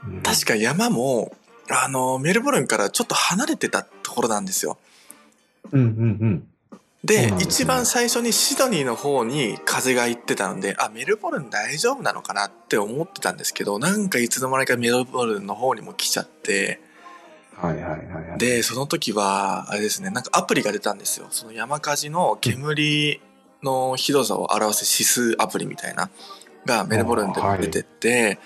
[0.08, 1.36] うん確か山も、
[1.70, 4.78] あの、メルボルンからちょっと離れてたところなんですよ。
[5.72, 6.48] うんうんうん。
[7.08, 16.82] で一番最初にシドニーの方に風が行ってたので、あ、メルボルン大丈夫なのかなって思ってたんですけど、なんかいつの間にかメルボルンの方にも来ちゃって、
[17.56, 18.38] はいはいはいはい。
[18.38, 21.28] で、その時は、あれですね、なんかアプリが出たんですよ。
[21.32, 23.20] その山火事の煙
[23.64, 26.10] のひどさを表す指数アプリみたいな、
[26.66, 28.40] がメルボルンでも出てて、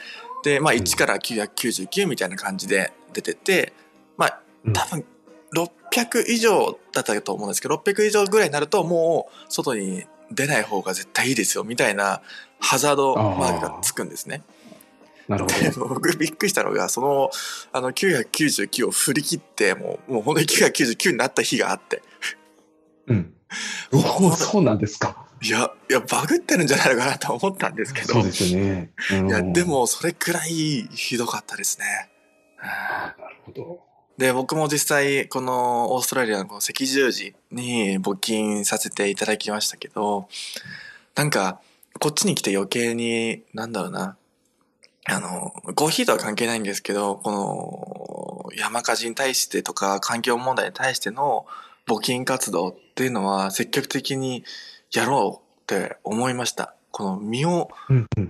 [0.43, 0.79] で、まあうん。
[0.79, 3.73] 1から999みたいな感じで出てて、
[4.17, 4.73] まあうん。
[4.73, 5.03] 多分
[5.91, 12.21] 600以上だったと思うんですけど、600以上ぐらいになるともう外に出ない方が絶対いいですよ、みたいな
[12.59, 14.43] ハザードマークがつくんですね。
[15.27, 17.31] なるほで僕びっくりしたのが、その、
[17.71, 22.01] あの、999を振り切って、もう、もう本当に999になった日があって。
[23.07, 23.13] ど。
[23.13, 23.33] うん。
[23.93, 25.25] おお、そうなんですか。
[25.41, 28.13] いや、いや、バグってるんじゃないのかなと思ったんですけど。
[28.13, 28.91] そうですよね。
[29.11, 31.85] うんいや、で、も、それくらいひどかったですね。
[32.59, 33.90] あなるほど。
[34.17, 40.27] で、僕も実際、このオーストラリアのこの赤十字に募金させていただきましたけど、
[41.15, 41.59] なんか、
[41.99, 44.17] こっちに来て余計に、なんだろうな、
[45.05, 51.45] あの、コーヒーとは関係ないんですけど、この山火事に対してとか環境問題に対しての
[51.87, 54.43] 募金活動っていうのは積極的に
[54.93, 56.75] やろうって思いました。
[56.91, 57.69] この身を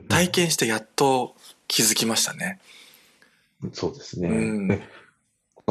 [0.07, 1.35] 体験してやっと
[1.67, 2.59] 気づきましたね。
[3.63, 4.29] うんそうですね。
[4.29, 4.81] うんで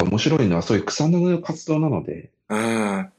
[0.04, 3.12] 面白いのはそういう草の根の活動なので、うん。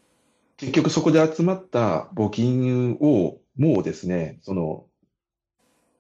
[0.58, 4.86] 結局そこで集まった募金を、もうですね、その、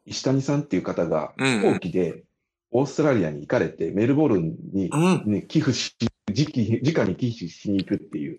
[0.05, 2.23] 石谷さんっていう方がうん飛行機で
[2.71, 5.23] オーストラリアに行かれて、メルボルンに、うん。
[5.25, 5.95] ね、寄付し、
[6.27, 6.45] 直
[6.83, 8.37] 直に寄付しに行くっていう、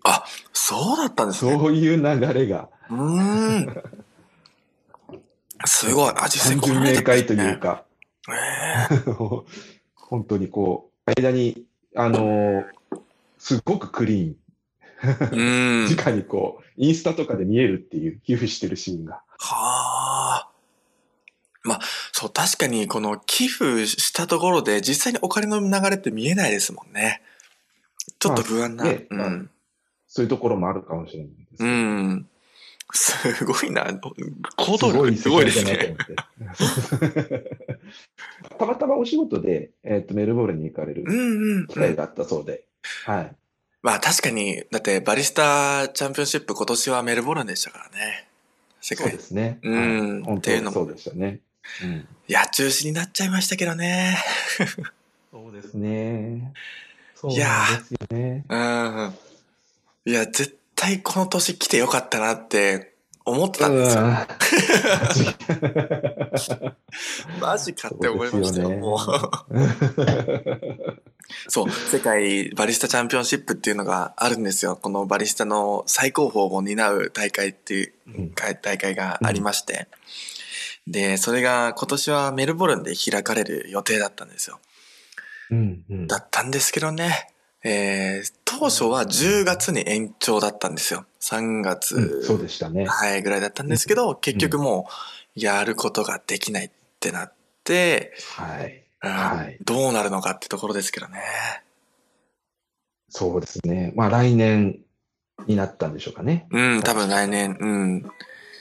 [0.53, 1.51] そうだったんですね。
[1.51, 3.83] そういう流れが、うーん。
[5.65, 6.13] すごい。
[6.15, 7.85] あ、実際単純来られた明快というか、
[8.29, 8.31] え
[8.91, 9.11] え
[9.95, 12.65] 本当にこう、間に、あのー
[13.43, 14.35] すごくクリーン、
[15.33, 15.95] うん。
[15.97, 19.21] 直にこう、インスタとかで見えるっていう寄付してるシーンが。
[19.37, 20.49] はあ。
[21.63, 21.79] まあ、
[22.13, 27.21] そう、確かにこの寄付したところで実際にお金の流れって見えないですもんね。
[28.17, 28.85] ちょっと不安な。
[28.85, 29.49] まあねうん。
[30.07, 31.63] そういうところもあるかもしれないです。
[31.65, 32.29] うん。
[32.93, 33.85] すごいな。
[34.57, 35.97] 行動力すごいですね。
[38.65, 41.03] たまたまお仕事で、えっとメルボルンに行かれる。
[41.67, 42.63] 機会があったそうで、
[43.05, 43.35] はい。
[43.81, 48.27] まあ確かに、だってバリスタチャンピオンシップ今年はメルボルンでしたからね。
[48.81, 49.59] 世そう界ですね。
[49.61, 51.39] うんはい本っていうのも当そうでしたね。
[51.83, 52.07] うん。
[52.27, 54.17] いや、中止になっちゃいましたけどね。
[55.31, 56.53] そうですね。
[57.15, 58.45] そういやなんですよね。
[58.47, 59.13] うん。
[60.05, 62.92] いや、絶対この年来てよかったなって
[63.25, 64.03] 思ってたんですよ。
[67.39, 68.99] マジかって思いましたよ、もう。
[71.47, 74.75] そう、世界バリスタチャンピオンシップっていうのがあるんですよ。
[74.75, 79.87] このバリスタの最高峰を担う大会っていううん大会がありまして。
[80.85, 84.59] で、それが今年はメルボルンで開かれる予定だったんですよ。
[85.49, 87.32] うんうんだったんですけどね。
[87.63, 91.05] えー当初は10月に延長だったんですよ。
[91.21, 92.85] 3月、うんそうでしたね。
[92.85, 94.87] はい、ぐらいだったんですけど、結局も
[95.35, 97.33] う、やることができないってなっ
[97.63, 98.83] て、はい。
[99.03, 101.19] うんはいどうなるのかってところですけどね。
[103.09, 103.91] そうですね。
[103.95, 104.79] まあ来年
[105.45, 106.47] になったんでしょうかね。
[106.51, 108.11] うん、多分来年、うん。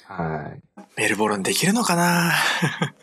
[0.07, 0.83] はい。
[0.97, 2.33] メルボルンできるのかな？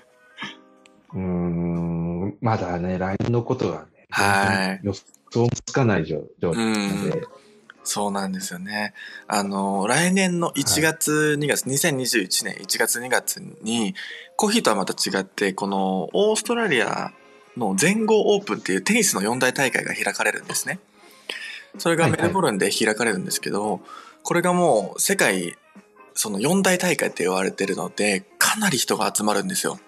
[1.14, 4.94] うーん、まだね、来年のことがね、はい予
[5.32, 7.24] 想もつかない状状態なので、
[7.84, 8.94] そうなんですよね。
[9.28, 13.96] あの、来年の1月、2月、2021年1月2月に、
[14.36, 17.12] コーヒーとはまた違って、このオーストラリア
[17.58, 20.80] の全豪オープンっていうテニスの四大大会が開かれるんですね。
[21.78, 23.82] それがメルボルンで開かれるんですけど、
[24.24, 25.56] これがもう世界、
[26.14, 29.80] その四大大会って言われてるので、かなり人が集まるんですよ。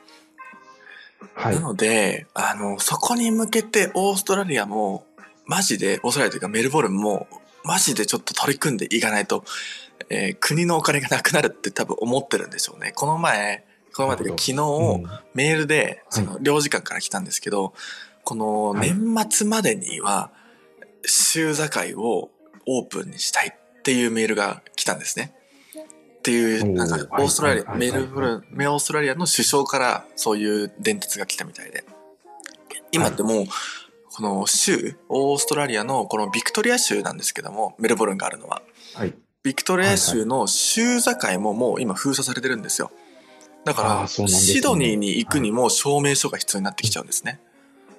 [1.34, 1.62] はいな。
[1.62, 5.06] ので、あの、そこに向けてオーストラリアも、
[5.46, 7.28] マジで、オーストラリアというかメルボルンも、
[7.64, 9.44] マジでちょっと取り組んでいかないと、
[10.10, 12.92] えー国のお金がなくなるって多分思ってるんでしょうね。
[12.94, 15.04] この前、この前というか昨日、うん。
[15.34, 17.74] メールで、その、領事館から来たんですけど、
[18.24, 18.94] このはい。
[18.94, 20.32] 年末までには、
[21.06, 22.30] 州境を
[22.68, 25.34] オープンにしたいっていうメールが来たんですね。
[26.20, 27.80] っていう、なんか、オーストラリア、はい。
[27.80, 31.84] メルボルン、メオーストラリアの首相からそういう伝達が来たみたいで。
[32.92, 33.46] 今ってもう、
[34.14, 38.62] この州、オーストラリアのこのビクトリア州なんですけども、メルボルンがあるのは。
[38.94, 39.14] はい。
[39.42, 42.92] ビクトリア州の州境ももう今封鎖されてるんですよ。
[43.64, 47.40] だかあら、シドニーに行くにも証明書が必要になってきちゃうんですね。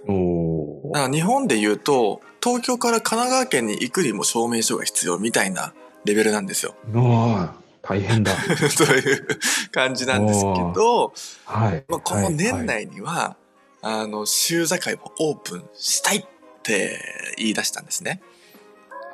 [0.06, 5.72] おーだから日本で言うと、東京から神奈川県に行くにも証明書が必要みたいな
[6.04, 6.74] レベルなんですよ。
[6.94, 8.32] あー大変だ。
[8.76, 9.28] という
[9.72, 11.12] 感じなんですけど、
[11.46, 11.84] はい。
[11.88, 13.36] まあ、この年はい内には、
[13.82, 16.24] あの、州境をオープンしたいっ
[16.62, 18.22] て言い出したんですね。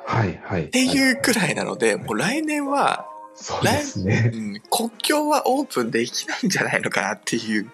[0.05, 0.63] はい、はい。
[0.63, 4.37] っっていうくらいなので、もう来年は、そうですねう。
[4.37, 7.69] ん、国境はオープンできないんじゃないのかなっていう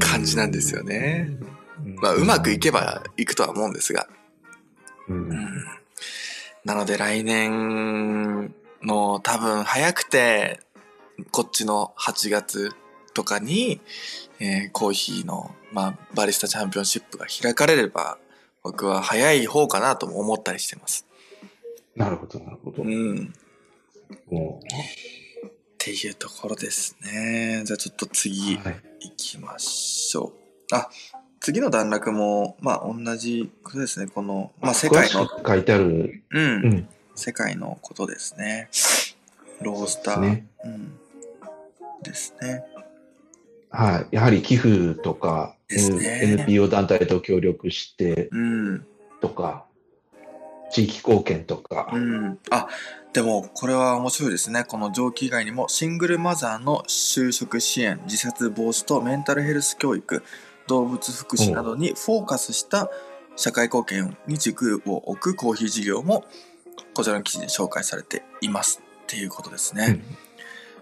[0.00, 1.30] 感じなんですよね。
[1.84, 1.94] うん。
[1.96, 4.08] まあ、うまくいけばいくとは思うんですが。
[5.08, 5.28] うん。
[5.28, 5.48] うん
[6.64, 10.60] なので来年の多分早くて、
[11.30, 12.72] こっちの8月
[13.14, 13.80] とかに、
[14.40, 18.18] えーコーヒーの、まあ、バリスタチャンピオンシップが開かれれば、
[18.62, 21.06] 僕は早い方かなとも思ったりしてます。
[21.96, 22.86] なるほど、なるほどう。
[22.86, 23.32] ん。
[24.30, 27.62] もっていうところですね。
[27.64, 28.80] じゃあちょっとう次はい。
[29.00, 30.32] 行きましょ
[30.70, 30.74] う。
[30.74, 30.88] あ、
[31.40, 34.06] 次の段落も、まあ同じことですね。
[34.06, 36.22] この、まあ世界の書いてある。
[36.30, 36.88] うん、うん。
[37.14, 38.70] 世界のことですね。
[39.60, 40.20] ロースター。
[40.20, 40.98] ねうん。
[42.02, 42.64] ですね。
[43.74, 44.14] はい。
[44.14, 48.86] やはり寄付とか、ね NPO 団体と協力してうん。
[49.20, 49.64] とか、
[50.70, 52.38] 地域貢献とかう、ん。
[52.50, 52.68] あ、
[53.12, 54.64] でもこれは面白いですね。
[54.64, 60.22] この上記以外にも、シングルマザーの就職支援、自殺防止とメンタルヘルス教育、
[60.68, 62.88] 動物福祉などにフォーカスした
[63.36, 66.24] 社会貢献に軸を置くコーヒー事業も、
[66.94, 68.80] こちらの記事で紹介されています。
[69.02, 70.00] っていうことですね。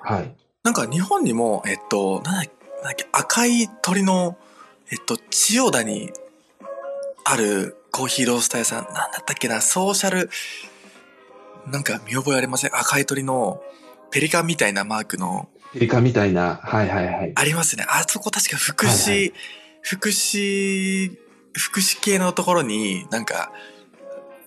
[0.01, 0.35] はい。
[0.63, 2.51] なんか日本にも、えっと、なんだ
[2.83, 4.37] なんだっけ、赤い鳥の、
[4.91, 6.11] えっと、千代田に
[7.25, 10.31] あるコーヒーロースター屋さん、なんだったっけな、ソーシャル、
[11.71, 12.77] なんか見覚えありません？
[12.77, 13.63] 赤い鳥の
[14.11, 17.33] ペリカンみたいなマークの、ペリカンみたいな、はいはいはい。
[17.35, 17.87] ありますね。
[17.89, 19.35] あそこ確か福祉、はいは
[19.83, 21.17] 福祉、
[21.53, 23.53] 福祉系のところになんか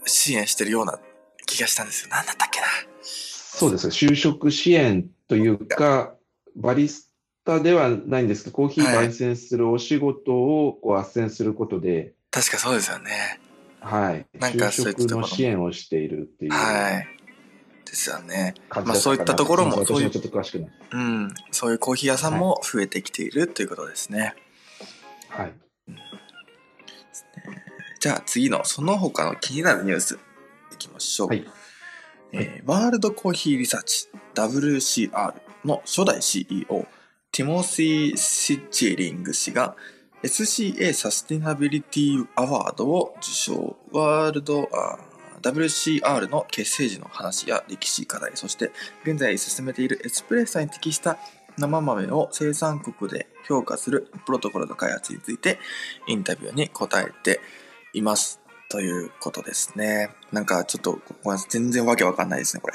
[0.05, 0.99] 支援してるような
[1.45, 2.09] 気がしたんですよ。
[2.09, 2.67] なんだったっけな？
[3.01, 3.87] そうです。
[3.87, 6.15] 就職支援というか、
[6.57, 7.04] バリス
[7.45, 13.39] タではないんですけど、コーヒー焙煎するお仕事をこう斡旋することで、確かそうですよね。
[13.79, 14.25] はい。
[14.39, 17.07] なんか就そういったところ職の支援をしているっていうはい。
[17.85, 18.55] ですよね。
[18.69, 20.69] まあそういったところもそういうちょっと詳しくない。
[20.91, 21.33] うん。
[21.51, 24.33] そういうコーヒー屋さんも増えてきているということですね。
[25.29, 25.53] はい。
[27.99, 30.19] じゃあ次のその他の気になるニュース
[30.73, 31.27] いきましょう。
[31.29, 31.45] はい
[32.31, 35.33] えーワールドコーヒーリサーチ WCR
[35.63, 36.85] の初代 CEO
[37.35, 39.75] ティモシー・シッチェリング氏が
[40.23, 43.75] SCA サスティナビリティアワードを受賞。
[43.91, 44.69] ワールド
[45.41, 48.71] WCR の結成時の話や歴史課題、そして
[49.03, 51.17] 現在進めているエスプレッソに適した
[51.57, 55.59] 生豆を生産国で評価するプロトコルの開発について
[56.07, 57.41] インタビューに答えて
[57.91, 58.44] います。
[58.75, 60.09] ということですね。
[60.33, 60.99] なんかちょっと
[61.47, 62.69] 全然わけわかんないですね、こ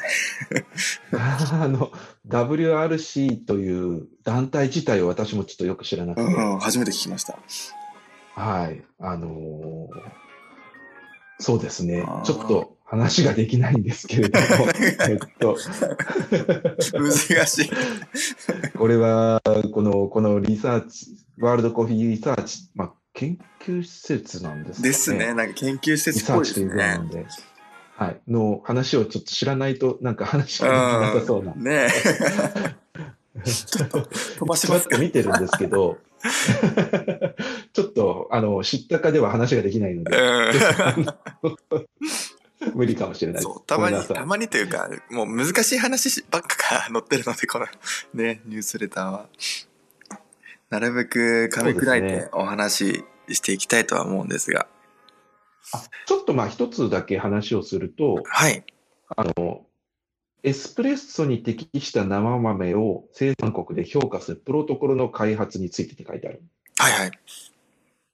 [0.51, 0.65] れ。
[1.13, 1.93] あの、
[2.27, 7.39] WRC という団体自体を私もちょっとよく知らなくて、うん、初めて聞きました。
[8.35, 8.83] はい。
[8.99, 10.21] あのー
[11.43, 12.07] そうですね。
[12.25, 14.47] ちょっと話ができないんですけれども、
[15.09, 15.57] えっと、
[16.93, 17.71] 難しい。
[18.77, 19.43] これは、
[19.73, 24.89] この、このリサーチ、ワールドコーヒーリサーチ、まあ、研究施設なんですかね。
[24.89, 25.35] ですね。
[25.35, 27.01] なんか研究施リ設っぽいですね。
[27.97, 31.53] はい、の話をちょっと知らないと、なんか話がなさそうな。
[31.55, 33.45] ねえ。
[33.45, 34.03] ちょっと
[34.39, 34.97] 飛ばしますか。
[34.97, 35.99] 見てるんですけど、
[37.75, 41.57] ちょっと、あの、知ったかでは話ができないので、うん
[42.75, 47.67] 無理かもしれないたまに、たまにというか、もう難しい話ばっかが載ってるので、この
[48.15, 49.27] ね、ニュースレターは。
[50.71, 53.05] なるべく噛み砕いてお話
[53.35, 54.67] ししていきたいとは思うんですが。
[55.73, 58.65] あちょっとまあ一つだけ話をすると、はい。
[59.17, 59.67] あの、
[60.43, 66.43] エスプレッソに適した生豆を生産国で評価するプロトコルの開発についてって書いてある
[66.79, 67.11] はいはい。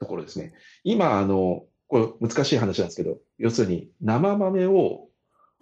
[0.00, 0.52] ところですね。
[0.84, 5.08] 今、あの、これ難しい話なんですけど、要するに生豆を、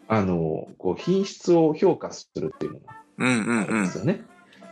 [0.08, 3.98] あの、こう品質を評価するっていうのがうんうんあるうんんです。
[3.98, 4.24] よね。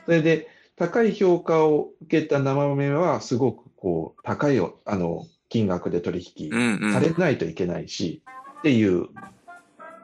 [0.07, 6.93] それで、高い評価を受けた生豆は、すごくこう、高いおあの金額で取引うんうん。
[6.93, 8.23] されないといけないし、
[8.61, 9.09] っていう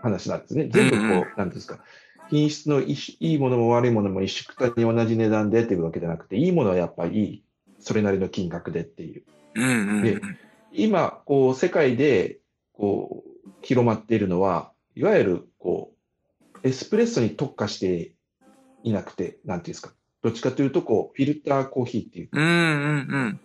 [0.03, 0.69] 話なんですね。
[0.69, 1.79] 全部こう、うんうんなんですか、
[2.29, 7.45] 品質のいしいいものも悪いものも一緒くたに同じ値段でっていうわけじゃなくて、いいものはやっぱり
[7.79, 9.23] それなりの金額でっていう。
[9.55, 10.21] うんうんうんで
[10.73, 12.39] 今、こう、世界で、
[12.75, 15.95] こう、広まっているのは、いわゆる、こ
[16.63, 18.13] う、エスプレッソに特化して
[18.83, 23.41] いなくて、なんていうんですか、どっちかというと、こう、フィルターコーヒーっていう、うんうんうん。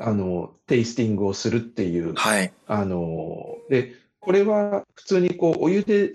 [0.00, 2.52] あの、テイスティングをするっていう、はい。
[2.66, 6.14] あの、で、これは普通にこう、お湯で、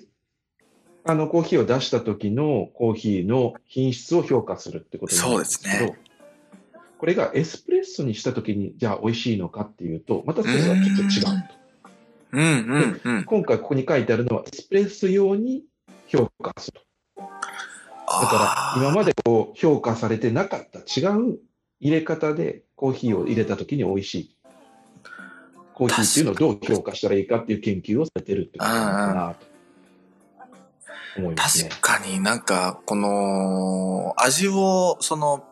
[1.05, 5.99] あの、コーヒーを出した時のコーヒーの品質を評価するってことになるんですけど、そうです
[7.03, 11.63] これがエスプレッソにした時に、じゃあ美味しいのかっていうと、またそれはちょっと違うと。
[12.31, 13.23] うんうんうん。
[13.25, 15.63] 今回ここに書いてあるのは、エスプレッソ用に
[16.07, 16.79] 評価する
[17.17, 17.23] と。
[18.21, 21.39] だから、今までこう評価されてなかった違う
[21.83, 24.35] 入れ方でコーヒーを入れた時に美味しい。
[25.73, 29.45] コーヒーっていうのをどう評価したらいいかっていう研究をされてるってことなのかなと
[31.17, 31.69] 思いますね。
[31.69, 35.43] 確かになんか、この、味を、その、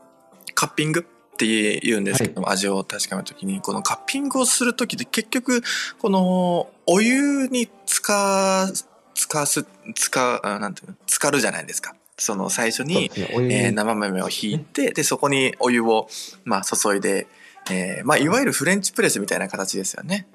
[0.56, 5.62] カッピングって言うんですけども、味を確かめるときに、このカッピングをするときで結局、
[6.00, 8.74] この、お湯に使う、
[9.16, 9.66] 使わす、
[9.96, 11.94] 使なんていうの、浸かるじゃないですか。
[12.22, 16.08] その最初にねえー生豆をひいて、で、そこにお湯を、
[16.46, 17.28] まあ、注いで、
[17.70, 20.28] えーまあ、いわゆるフレンチプレスみたいな形ですよね。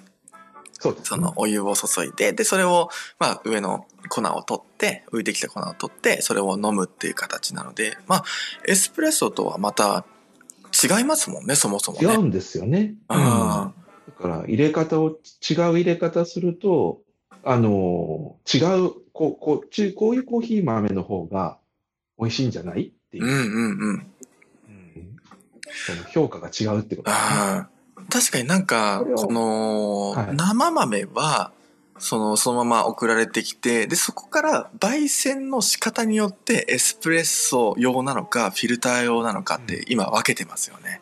[0.79, 8.25] そそのお湯を注いで、で、それを、まあ、上の粉を取って、浮いてきた粉を取って、それを飲むっていう形なので、まあ、
[8.69, 10.05] エスプレッソとはまた
[10.73, 12.13] 違いますもんね、そもそもね。
[12.13, 12.95] 違うんですよね。
[13.09, 13.75] うん
[14.07, 15.19] だから入れ方を違う
[15.73, 17.01] 入れ方すると、
[17.43, 21.59] あの違うこうこうちこういうコーヒー豆の方が
[22.19, 22.89] 美味しいんじゃない？
[22.89, 23.89] っていうう、んうんうん。
[23.91, 24.07] うん
[25.87, 27.17] その評価が違うってことね。
[28.09, 31.53] 確かになんかこの、はい生豆は、
[31.99, 41.01] その、そのまま送られてきて、で、そこから焙煎の仕方によってエスプレッソ用なのか、フィルター用なのかって今分けてますよね。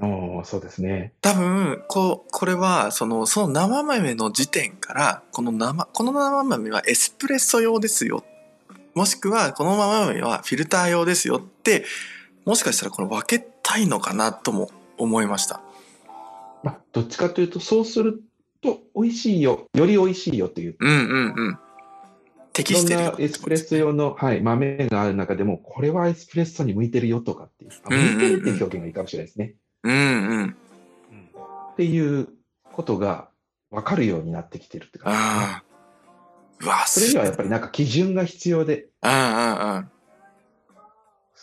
[0.00, 1.12] おーそうですね。
[1.20, 8.24] 多分、こう、これは、その、その生豆の時点から、この生、この生豆はエスプレッソ用ですよ。
[8.94, 11.84] もしくは、この生豆はフィルター用ですよって、
[12.44, 15.62] もしかしたらこれ分けたいのかなとも思いました。
[16.62, 18.22] まあ、どっちかというと、そうする
[18.60, 20.76] と美味しいよ、より美味しいよっていう。
[20.78, 21.58] うんうんうん。
[22.52, 29.54] 適してるエスプレッソ用の、はい、豆がある中でも、これはエスプレッソに向いてるよとかっていう、向いてるっていう表現がいいかもしれないですね。
[29.84, 30.56] うんうん。
[31.72, 32.28] っていう
[32.72, 33.28] ことが
[33.70, 35.71] 分かるようになってきてるって感じですね。
[36.62, 38.86] うわ、それにはやっぱりなんか基準が必要で。
[39.02, 39.90] うんうんうん。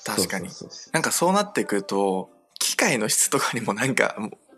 [0.06, 0.50] 確かに
[0.94, 4.16] なんかそうなってくると、機械の質とかにもなんか、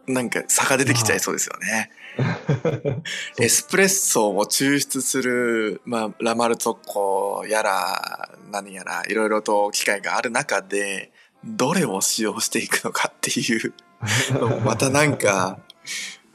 [0.08, 1.92] なんか差が出てきちゃいそうですよね。
[3.40, 11.12] エスプレッソを抽出する、まあ、ラマルツォッコやら、何やら、いろいろと機械がある中で、
[11.44, 13.74] どれを使用していくのかっていう、
[14.64, 15.60] またなんか、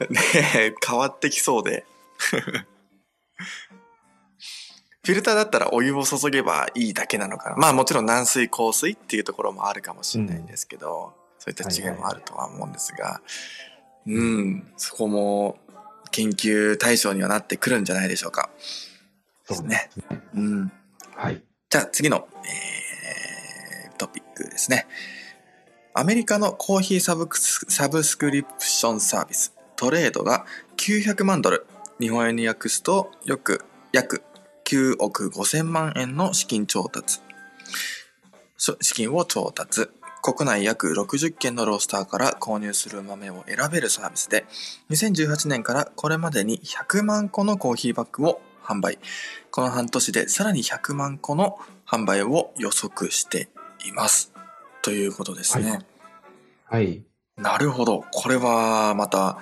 [0.09, 1.85] ね変わってきそうで。
[5.07, 7.55] フィルターだったらお湯を注げばいいだけなのかな。
[7.55, 13.21] まあもちろん軟水、硬水っていうところもあるかもしれないんですけど、そういった違いもあるとは思うんですが、
[14.05, 15.59] うん、そこも
[16.11, 18.49] 研究対象にはなってくるんじゃないでしょうか。
[19.45, 19.89] そうね。
[20.35, 20.71] うん。
[21.15, 21.41] はい。
[21.69, 24.87] じゃあ次の、えートピックですね。
[25.93, 30.45] アメリカのコーヒーサブサブスクリプションサービストレードが
[30.75, 31.65] 900万ドル
[31.99, 34.21] 日本円に訳すとよく約
[34.67, 37.19] 9億5000万円の資金調達
[38.57, 39.89] し資金を調達
[40.21, 44.45] 国内約60件のロースターから購入する豆を選べるサービスで、
[44.89, 48.99] 2018年からこれまでに100万個のコーヒーバッグを販売。
[49.51, 53.47] この半年でさらに100万個の販売を予測して
[53.85, 54.33] います。
[54.81, 55.69] ということですね。
[55.69, 55.85] はい
[56.69, 57.01] はい。
[57.37, 58.03] なるほど。
[58.11, 59.37] これはまた、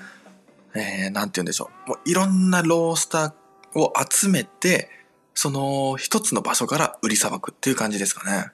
[0.76, 1.90] えー、なんて言うんでしょう。
[1.90, 4.90] もういろんなロースターを集めて、
[5.36, 8.52] その一つの場所から売りさばくっていう感じですかね。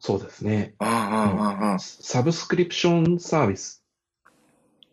[0.00, 0.74] そうですね。
[0.80, 3.82] サブスクリプションサービス。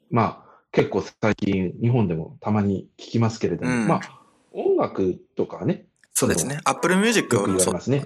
[0.09, 4.21] まあ、結構最近日本でもたまに聞きますけれども、うんまあ、
[4.53, 6.59] 音楽とかね、そうですね。
[6.65, 8.03] Apple Music よく言われますね。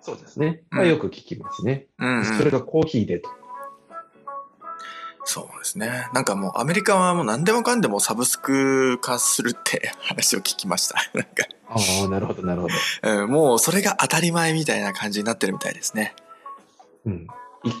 [0.00, 0.62] そうですね。
[0.70, 1.86] まあ、うんよく聞きますね。
[1.98, 2.24] うん、うん。
[2.24, 3.28] それがコーヒーでと。
[5.24, 6.08] そうですね。
[6.12, 10.96] なんかもうアメリカはもう何でもかんでもサブスク化するって話を聞きました。
[11.14, 12.74] なんか、ああ、なるほど、なるほど。
[13.22, 16.14] うん、もうそれが当たり前みたいな感じになってるみたいですね。
[17.04, 17.26] うん。
[17.64, 17.72] 1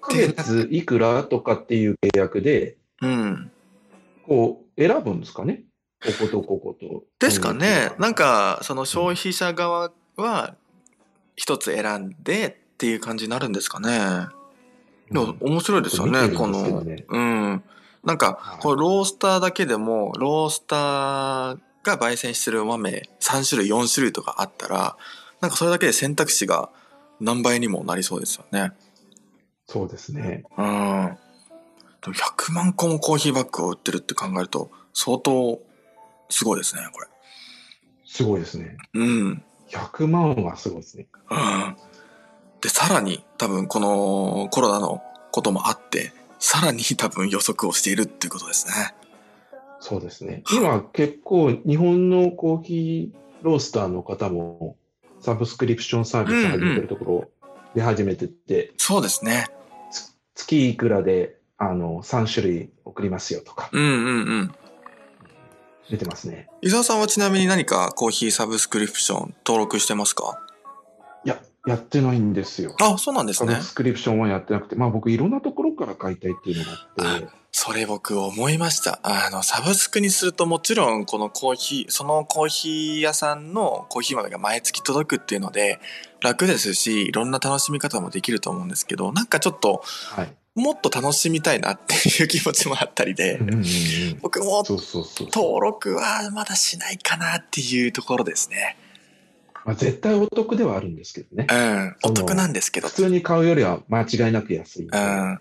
[0.00, 3.50] ヶ月いくらとかっていう契約で、うん。
[4.26, 5.62] こう、選ぶんですかね？
[6.04, 7.04] こことここと。
[7.20, 7.92] ですかね。
[7.98, 10.54] なんか、その消費者側は
[11.36, 14.26] 一つ選んでっていう感じになるんですかね。
[15.10, 16.84] でも面白いですよね、この。
[17.08, 17.62] うん。
[18.04, 24.96] なんかは、いこのロースターだけでも、ロースターが焙煎してる豆3種類、4種類とかあったら、
[25.40, 26.70] なんかそれだけで選択肢が
[27.20, 28.72] 何倍にもなりそうですよね。
[29.66, 30.44] そうですね。
[30.56, 31.18] うん。
[32.02, 35.60] でも100万個もコーヒーバッグを売ってるって考えると、相当
[36.28, 37.08] すごいですね、これ。
[38.04, 38.76] すごいですね。
[38.94, 39.42] うん。
[39.70, 41.06] 100万はすごいですね。
[41.30, 41.76] うん。
[42.60, 48.94] で、さらに多分このコロナのこともあって、さらに多分予測をしているっていうことですね。
[49.84, 50.44] そうですね。
[50.52, 54.76] 今結構日本のコーヒーロースターの方も
[55.18, 57.24] サブスクリプションサービス始めてるところ
[57.74, 59.48] で始めてて、そうですね。
[59.90, 64.54] つ月いくらであの3種類送りますよとかうんうんうん。
[65.90, 66.48] 出てますね。
[66.60, 70.38] 伊沢さんはちなみに何かコーヒーサブスクリプション登録してますか？
[71.24, 72.76] いや、やってないんですよ。
[72.80, 73.64] あ、そうなんですねサブ。
[73.64, 76.70] スクリプションはやってなくて、まあ僕いろんなところから買いたいっていうのが
[77.14, 78.98] あって、それ僕思いました。
[79.02, 85.78] あの、サブスクにするともちろんこのコーヒー、そのコーヒー屋さんのコーヒー豆が毎月届くっていうので
[86.22, 90.32] 楽ですし、いろんな楽しみ方もできると思うんですけど、なんかちょっとはい。
[90.54, 93.40] もっと楽しみたいなっていう気持ちもあったりで
[94.20, 94.62] 僕も。
[94.66, 98.76] 登録はまだしないかなっていうところですね。
[99.64, 101.54] まあ、絶対お得ではあるんですけどねう。
[101.54, 101.96] ん。
[102.02, 102.94] お得なんですけど普。
[102.94, 104.88] 通に買うよりは間違いなく安い。
[104.88, 105.40] うん。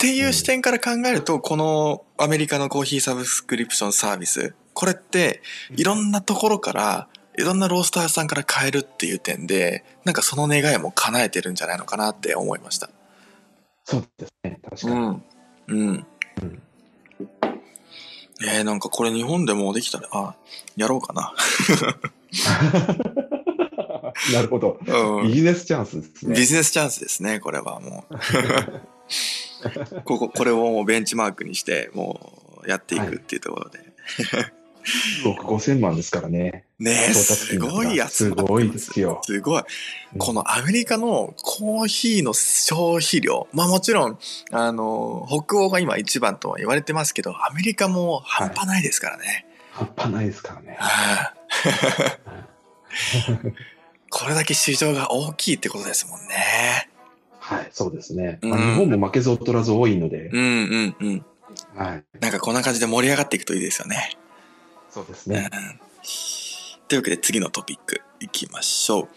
[0.00, 5.42] っていう視点から考えると、このアメリカのコーヒーサブスクリプションサービス、これって
[5.76, 12.88] いろんなところから、いろんなロースターさんから買えるっていう点で、なんかその願いも叶えてるんじゃないのかなって思いました。
[13.84, 14.58] そうですね。
[14.70, 14.94] 確かに。
[14.94, 15.22] うん。
[15.68, 16.06] うん。
[18.42, 20.34] えー、なんかこれ日本でもできたら、あ、
[20.76, 21.34] やろうかな。
[24.32, 24.80] なるほど。
[24.86, 26.34] うんビジネスチャンスですね。
[26.34, 28.14] ビジネスチャンスですね、これはもう。
[30.04, 33.80] ここ、これをもうベンチマークにして、もうやっていくっていうところで。
[35.24, 36.64] 1億5000万ですからね。
[36.78, 38.14] ねえ、すごいやつ。
[38.14, 39.20] すごいですよ。
[39.24, 39.60] すごい。
[39.60, 39.64] うん
[40.18, 43.46] このアメリカのコーヒーの消費量。
[43.52, 44.18] まあもちろん、
[44.50, 49.46] あの、北欧が今一番とは言われてますけど、アメリカも半端ないですからね。
[49.70, 50.76] 半端ないですからね。
[50.80, 51.40] はい
[54.10, 56.89] これだけ市場が大きいってことですもんね。
[57.50, 58.38] はい、そうですね。
[58.42, 61.24] うんまあ、日本も負けず劣らず多いのでう、んうんうん。
[61.74, 64.16] はい、なんかこんな感じで盛り上がっていくといいですよね。
[64.88, 65.50] そうですね。
[66.86, 69.08] というわけで次のトピックいきましょう。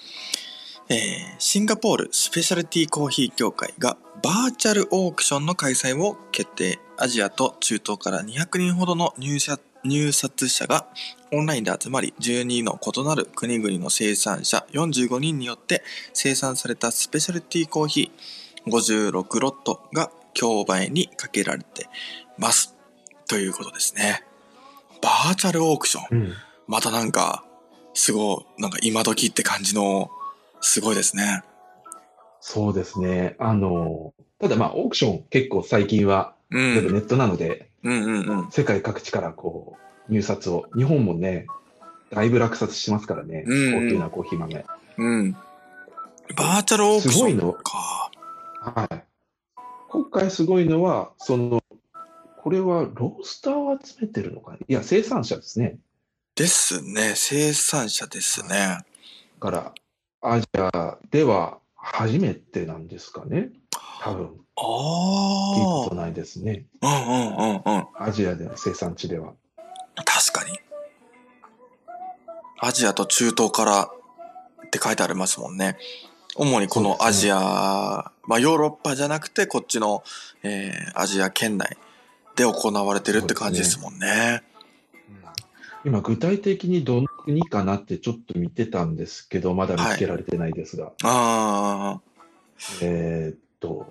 [0.89, 0.97] えー
[1.37, 6.79] シンガポールスペシャルティーコーヒー協会がバーチャルオークションの開催を決定。
[6.97, 10.87] アジアと中東から200人ほどの入社入札者が
[11.31, 21.87] オンラインで集まり12の異なる国々の生産者45人によって生産されたスペシャルティーコーヒー56ロットが競売にかけられて
[22.37, 22.75] ます。
[23.27, 24.23] ということですね。
[25.01, 26.19] バーチャルオークション。
[26.19, 26.33] うん、
[26.67, 27.45] またなんか、
[27.93, 30.09] すごい、なんか今時って感じの、
[30.61, 31.43] すごいですね。
[32.39, 33.35] そうですね。
[33.39, 36.85] あの、ただまあ、オークション結構最近は、うネん。
[36.85, 38.51] ットなので、うんうんうん。
[38.51, 39.77] 世界各地からこ
[40.09, 41.47] う、入札を、日本もね、
[42.09, 44.65] だいぶ落札してますからね、うんうん高級なコーヒー豆。
[44.97, 45.31] うん。
[45.31, 48.11] バーチャルオークションすごいのか。
[48.61, 49.03] はい。
[49.89, 51.61] 今回すごいのは、その、
[52.37, 54.57] これはロースターを集めてるのかな？
[54.57, 55.77] いや、生産者ですね。
[56.35, 57.13] ですね。
[57.15, 58.49] 生産者ですね。
[58.49, 58.85] だ
[59.39, 59.73] から、
[60.21, 63.49] アジアでは初めてなんですかね。
[64.03, 66.65] 多分、聞いたこあとないですね。
[66.81, 66.87] あ。
[66.87, 67.87] うんうんうんうん。
[67.97, 69.31] アジアでの生産地では。
[69.95, 70.59] 確かに。
[72.59, 75.77] アジアと中東からって書いてありますもんね。
[76.35, 80.03] 主にこのアジア、まあヨーロッパじゃなくてこっちの、
[80.41, 81.77] えーアジア圏内
[82.35, 84.43] で行われてるって感じですもんね。
[85.85, 90.91] 今、具体的にどの国かなってちょっと見てたんですけど、まだ見つけられてないですが。
[91.03, 92.01] ああ。
[92.81, 93.87] えーっと、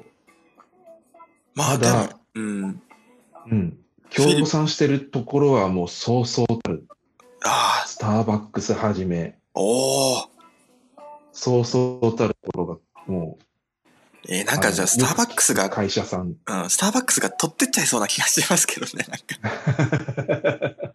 [1.55, 2.83] まあでもうん。
[3.51, 3.79] うん。
[4.11, 6.87] 協賛してるところはもうそうそうたる。
[7.45, 10.29] ああ、スターバックスはじめ、おお。
[11.33, 13.39] そうそうたるところが、も
[14.29, 16.37] えーなんかじゃあスターバックスう、が、会社さん。
[16.47, 20.83] うん、スターバックスが取ってっちゃいそうな気がしますけどね、なんか。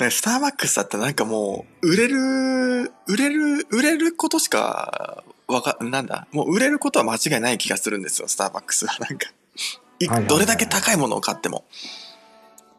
[0.00, 8.96] ねスターバックスだったらなんかもう、売れる、売れる、売れることしか、わか、なんだ、もう売れることは間違いない気がするんですよ、スターバックスは。
[9.00, 11.64] なんか、どれだけ高いものを買っても、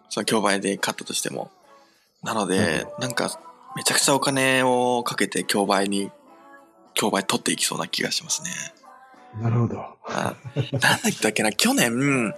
[0.09, 1.51] その競売で買ったとしても。
[2.24, 3.39] なので、なんか、
[3.76, 6.11] めちゃくちゃお金をかけて競売に、
[6.93, 8.49] 競売取っていきそうな気がしますね。
[9.41, 9.80] なるほど。
[10.05, 10.36] あ
[10.72, 12.34] なんだったっけな、去年、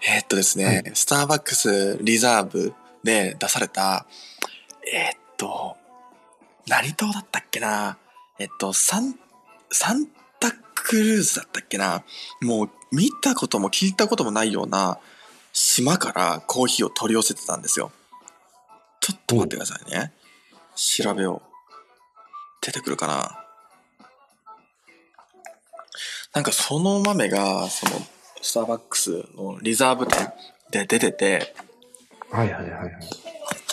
[0.00, 4.06] えーっとですね、はスターバックスリザーブで出された、
[4.92, 5.76] えーっと、
[6.66, 7.98] 何島だったっけな、
[8.38, 8.72] えっと、
[9.70, 10.06] サン
[10.40, 12.04] タクルーズだったっけな、
[12.42, 14.98] もう見たことも聞いたこともないような
[15.52, 17.90] 島からコーヒーを取り寄せてたんですよ。
[19.00, 20.12] ちょっと待ってくださいね。
[20.74, 21.50] 調べよう。
[22.64, 23.42] 出てくるかな？
[26.34, 27.92] なんかその豆が、その、
[28.42, 30.32] スターバックスのリザーブ店
[30.70, 31.54] で出てて、
[32.30, 32.92] はいはいはいはい。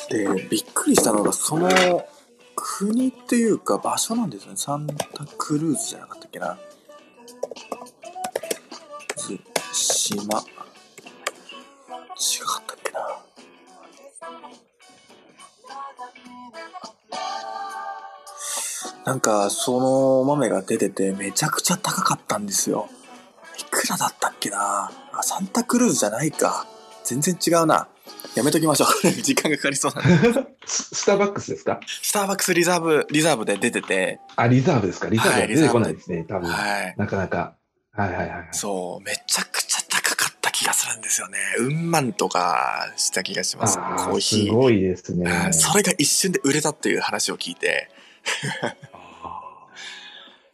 [0.10, 1.68] で、びっくりしたのが、その
[2.78, 4.54] 国っていうか場所なんですね。
[4.56, 6.58] サンタクルーズじゃなかったっけな。
[9.72, 10.24] 島。
[10.24, 10.42] 違か
[12.62, 13.00] ったっけな。
[19.06, 22.90] なんか、その豆が出てて、めちゃくちゃ高かったんですよ。
[23.60, 26.66] いくらだったっけなあ、サンタクルーズじゃないか。
[27.04, 27.88] 全然違うな。
[28.36, 29.12] やめときましょう。
[29.22, 30.46] 時間がかかりそうなんで。
[30.66, 31.80] ス スターバックスですか？
[32.02, 35.10] スターバックスリザーブ、リザーブで出てて、あ、リザーブですか？
[35.10, 36.50] リザーブははい出てこないですね、多分。
[36.50, 36.96] はい。
[36.98, 37.56] なかなか。
[37.92, 38.48] はいはいはい。
[38.52, 41.38] そう、めちゃくちゃ高かった気がするんですよね。
[41.60, 43.78] うん万とかした気がします。
[43.80, 44.46] あーコーヒー。
[44.48, 45.30] すごいですね。
[45.30, 47.92] うんそれが一瞬で売れたっていう話を聞いて、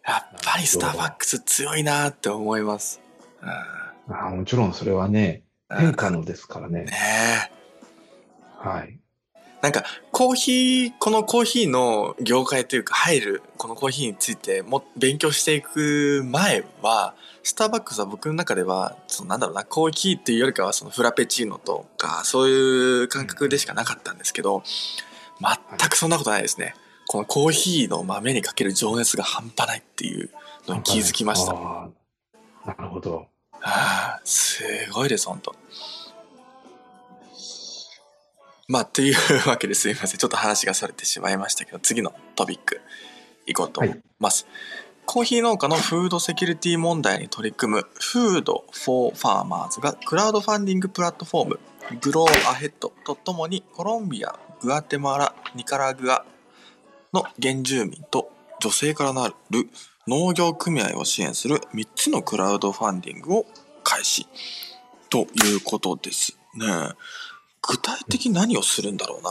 [0.06, 3.00] やっぱりスターバックス強いなって思います。
[3.42, 6.86] うんあーもちろんそれはね、変化のですからね。
[6.86, 6.92] ね
[7.54, 7.59] え。
[8.60, 9.00] はい。
[9.62, 24.64] なんか、コーヒー、このコーヒーの業界というか入る、このコーヒーについても勉強していく前は、スターバックスは僕の中では、そのなんだろうな、コーヒーっていうよりかはそのフラペチーノとか、そういう感覚でしかなかったんですけど、
[25.42, 26.76] 全くそんなことないですね。
[27.08, 30.30] このコーヒーの豆にかける情熱が半端ないっていう
[30.68, 31.54] のに気づきました。
[31.54, 33.28] なるほど。
[33.62, 35.56] ああ、すごいです、本当
[38.70, 39.16] まあ、という
[39.50, 40.20] わけですいません。
[40.20, 42.80] ちょっと話がそれてしまいましたけど、次のトピック、
[43.48, 44.46] いこうと思います。
[45.08, 51.60] コーヒー農家のフードセキュリティ問題に取り組む Food 4 Farmers がクラウドファンディングプラットフォーム
[52.00, 56.24] グローアヘッドとともにコロンビア、グアテマラ、ニカラグア
[57.12, 59.34] の原住民と女性からなる
[60.08, 63.46] 農業組合を支援する3つのクラウドファンディングを
[63.84, 64.28] 開始
[65.10, 66.68] ということですね。
[67.62, 69.30] 具体的に何をするんだろうな。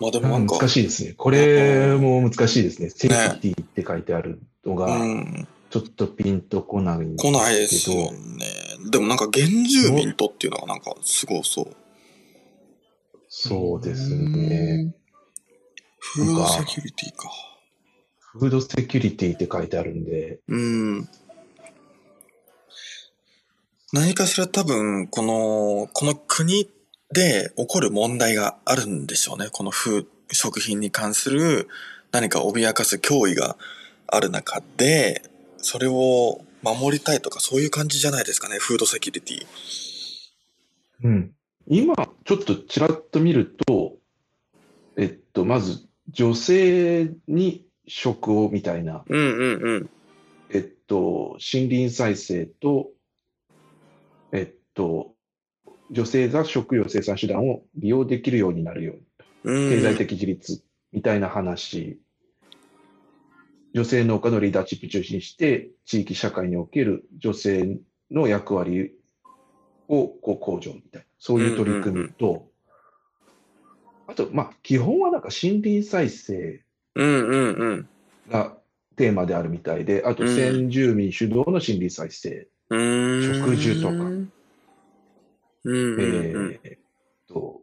[0.00, 1.12] まあでもなんか、難しいですね。
[1.12, 2.90] これも難しいですね。
[2.90, 7.38] セキュリティって書いてあるのが、うん、ちょっとピンとこないんです来けど。
[7.38, 8.46] ないですよね。
[8.90, 11.76] でもなんか原住民とっていうのがなんかすごそう。
[13.28, 14.94] そうですね。
[15.98, 17.30] フードセキュリティか。
[18.18, 21.08] フードセキュリティって書いてあるんで、うん。
[23.92, 26.68] 何かしら多分、この、この国
[27.14, 29.48] で起こる問題があるんでしょうね。
[29.50, 31.68] この風、食品に関する
[32.12, 33.56] 何か脅かす脅威が
[34.06, 35.22] ある中で、
[35.56, 38.58] それを守りたいとかそういう感じじゃないですかね。
[38.58, 39.46] フードセキュリティ。
[41.04, 41.32] うん。
[41.66, 41.94] 今、
[42.24, 43.96] ちょっとちらっと見ると、
[44.96, 49.90] えっと、まず、女性に食をみたいな、うんうんうん。
[50.50, 52.90] えっと、森林再生と、
[54.32, 55.13] えっと、
[55.94, 58.94] 女性が食料生産手段を利用できるようになるよ
[59.44, 62.00] うに、うん、経済的自立みたいな話。
[63.74, 67.78] 女性農家のリーダーシップ中心にして、地域社会における女性
[68.10, 68.92] の役割
[69.88, 72.48] をこう向上みたいな、そういう取り組みと、
[74.06, 76.62] あと、まあ、基本はなんか森林再生。
[78.30, 78.56] が
[78.96, 80.36] テーマであるみたいで、あとうん。
[80.36, 82.48] 先住民主導の森林再生。
[82.70, 83.94] 植樹とか。
[85.66, 86.78] えーっ
[87.28, 87.62] と、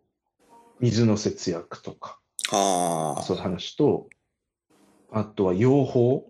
[0.79, 3.21] 水の節約とか、はあ。
[3.21, 4.09] そういう話と、
[5.11, 6.23] あとは養蜂、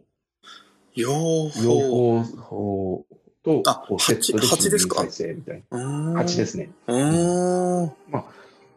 [0.94, 2.32] 養養蜂。
[2.32, 3.06] 蜂法
[3.44, 3.64] と
[4.00, 4.96] セットで蜂蜂ですか？
[5.02, 6.14] 森林再生みたいな。
[6.18, 6.70] 蜂ですね。
[6.88, 7.94] うーん。
[8.10, 8.20] な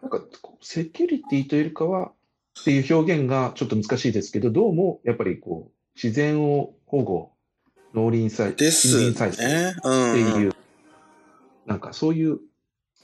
[0.09, 0.22] んか、
[0.61, 2.12] セキュリティというよりかは、
[2.61, 7.32] っていう表現がちょっと難しいですけど、どうもやっぱりこう、自然を保護、
[7.95, 10.20] 農林再です森林再生って。
[10.40, 10.53] いう、
[11.66, 12.38] なんかそういう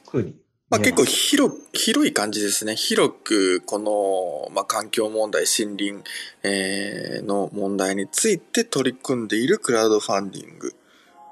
[0.09, 0.34] ふうに
[0.70, 2.76] まあ、結構広広い感じですね。
[2.76, 6.05] 広くこの、まあ、環境問題、森林、
[6.44, 10.72] えーの問題について取り組んでいるクラウドファンディング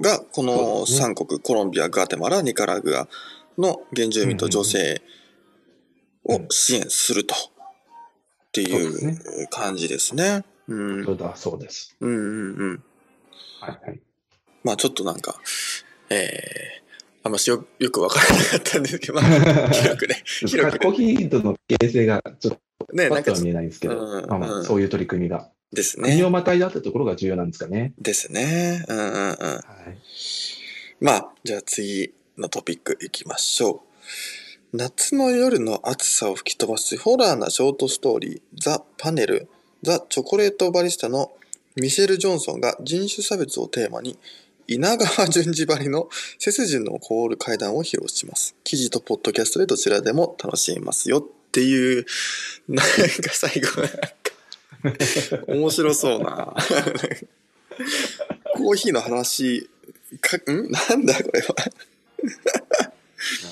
[0.01, 3.07] が、このですね3国、コロンビア、ガテマラ、ニカラグア
[3.57, 5.03] の原住民と女性
[6.25, 7.35] を支援すると。
[7.35, 10.43] っていう感じですね。
[10.67, 11.05] うん。
[11.05, 11.95] そうだそうです。
[12.01, 12.83] うんうんうん。
[13.61, 14.01] はいはい。
[14.65, 15.41] まあちょっとなんか、
[16.11, 16.88] えー、
[17.23, 19.25] あんましよよくわからなかったんですけど、まあ、
[19.71, 20.23] 広くね。
[20.47, 22.59] 広くコーヒーとの形成がちょっ
[22.93, 26.31] ね、とパッとはなんか見えないんですけど、うんまあそういう取り組みが、です国をね。
[26.31, 27.93] またいだったところが重要なんですかね。
[27.99, 28.85] ですね。
[28.89, 29.13] うんうんうん。
[29.13, 29.99] はい。
[31.01, 33.83] まあ、じゃあ次のトピックいきましょ
[34.73, 34.77] う。
[34.77, 39.49] 夏の夜の暑さを吹き飛ばすホラーなショートストーリー、ザ・パネル、
[39.83, 41.33] ザ・チョコレートバリスタの
[41.77, 44.19] ミシェル・ジョンソンが人種差別をテーマに、
[44.71, 48.55] 稲川淳二ばりの背筋の凍る階段を披露します。
[48.65, 52.05] 記事とポッドキャストでどちらでも楽しめますよっていう、
[52.69, 52.85] なんか
[53.33, 56.55] 最後なんか、面白そうな。
[58.57, 59.71] コーヒーの話、
[60.21, 61.55] か、んなんだこれは。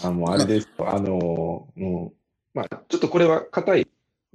[0.05, 0.95] あもうあれですよ。
[0.95, 2.17] あのー、もう、
[2.53, 3.89] まあ、ちょっとこれは硬い、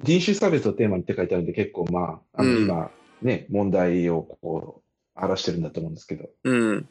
[0.04, 2.90] 人種差別をテーマにって書いてあるんで、結構まあ、あのうん今、
[3.22, 4.81] ね、問題をこう、
[5.22, 6.90] 表してるんだと思うんですけど、うん。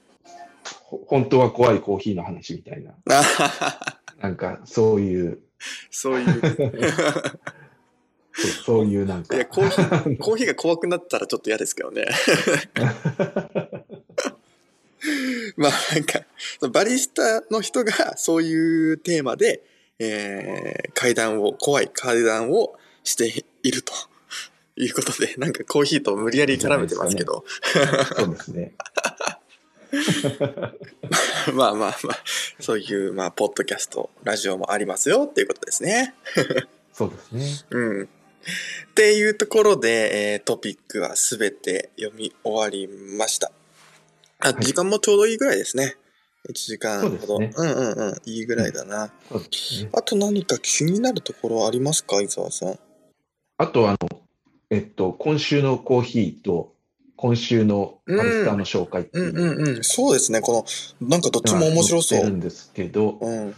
[0.84, 2.94] ほ本当は怖いコーヒーの話みたいな、
[4.20, 5.40] なんかそういう、
[5.90, 6.40] そういう。
[8.32, 12.06] そうそういうなんか、いや、コーヒー、コーヒーが怖くなったらちょっと嫌ですけどね。
[15.56, 16.20] まあなんか、
[16.70, 19.62] バリスタの人がそういうテーマで、
[19.98, 23.92] えー、階段を、怖い階段をしていると
[24.82, 27.44] いうことで、 なんかコーヒーと無理やり絡めてますけど、
[28.16, 28.74] そうですね。
[31.54, 32.18] まあまあまあ、
[32.60, 36.14] そういう、まあ、ポッドキャスト、ラジオもありますよっていうことですね。
[36.92, 37.66] そうですね。
[37.70, 38.04] うん。
[38.04, 38.06] っ
[38.94, 43.50] ていうところで、えートピックはすべて読み終わりました。
[44.38, 45.96] あ、い時間もちょうどいいぐらいですね。
[46.48, 47.26] 1時間ほど。
[47.26, 48.16] そうですうんうんうん。
[48.24, 49.12] いいぐらいだな。
[49.30, 49.90] そうですね。
[49.92, 52.78] あと何か気になるところありますか伊沢さん？
[53.58, 53.98] あと、あの、
[54.70, 56.72] えっと、今週のコーヒーと、
[57.16, 59.84] 今週のバリスタの紹介っていううんのうんうん。
[59.84, 60.40] そうですね。
[60.40, 60.64] こ
[61.00, 62.22] の、なんかどっちも面白そう。
[62.22, 63.54] るんですけど、うん。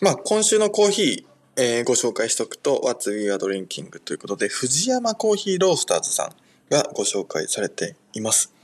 [0.00, 1.24] まあ、今週のコーヒー、
[1.56, 6.30] えーご紹介しておくと、What's We Are Drinking ということで、藤山コーヒーロースターズさん
[6.70, 8.54] がご紹介されています。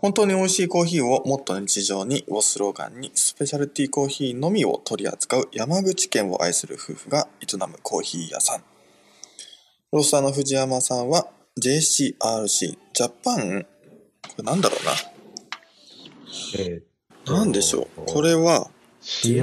[0.00, 8.71] 本当に美味しいコーヒーをもっと日常にをスローガンに、スペシャルティーコーヒーのみを取り扱う山口県を愛する夫婦が営むコーヒー屋さん。
[9.92, 11.26] ロースターの藤山さんは
[11.60, 13.66] JCRC、ジャパン、
[14.26, 14.92] これなんだろうな。
[16.58, 16.82] えー
[17.24, 18.02] なんでしょう？
[18.06, 18.68] これは、
[19.00, 19.42] CR、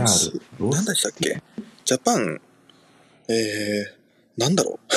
[0.59, 1.41] なんだったっけ？
[1.85, 2.41] ジャパン、
[3.29, 4.93] えー、なんだろう？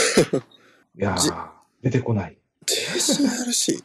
[0.96, 1.48] じ いやー、
[1.82, 2.36] 出てこない。
[2.66, 3.84] ?JCRC?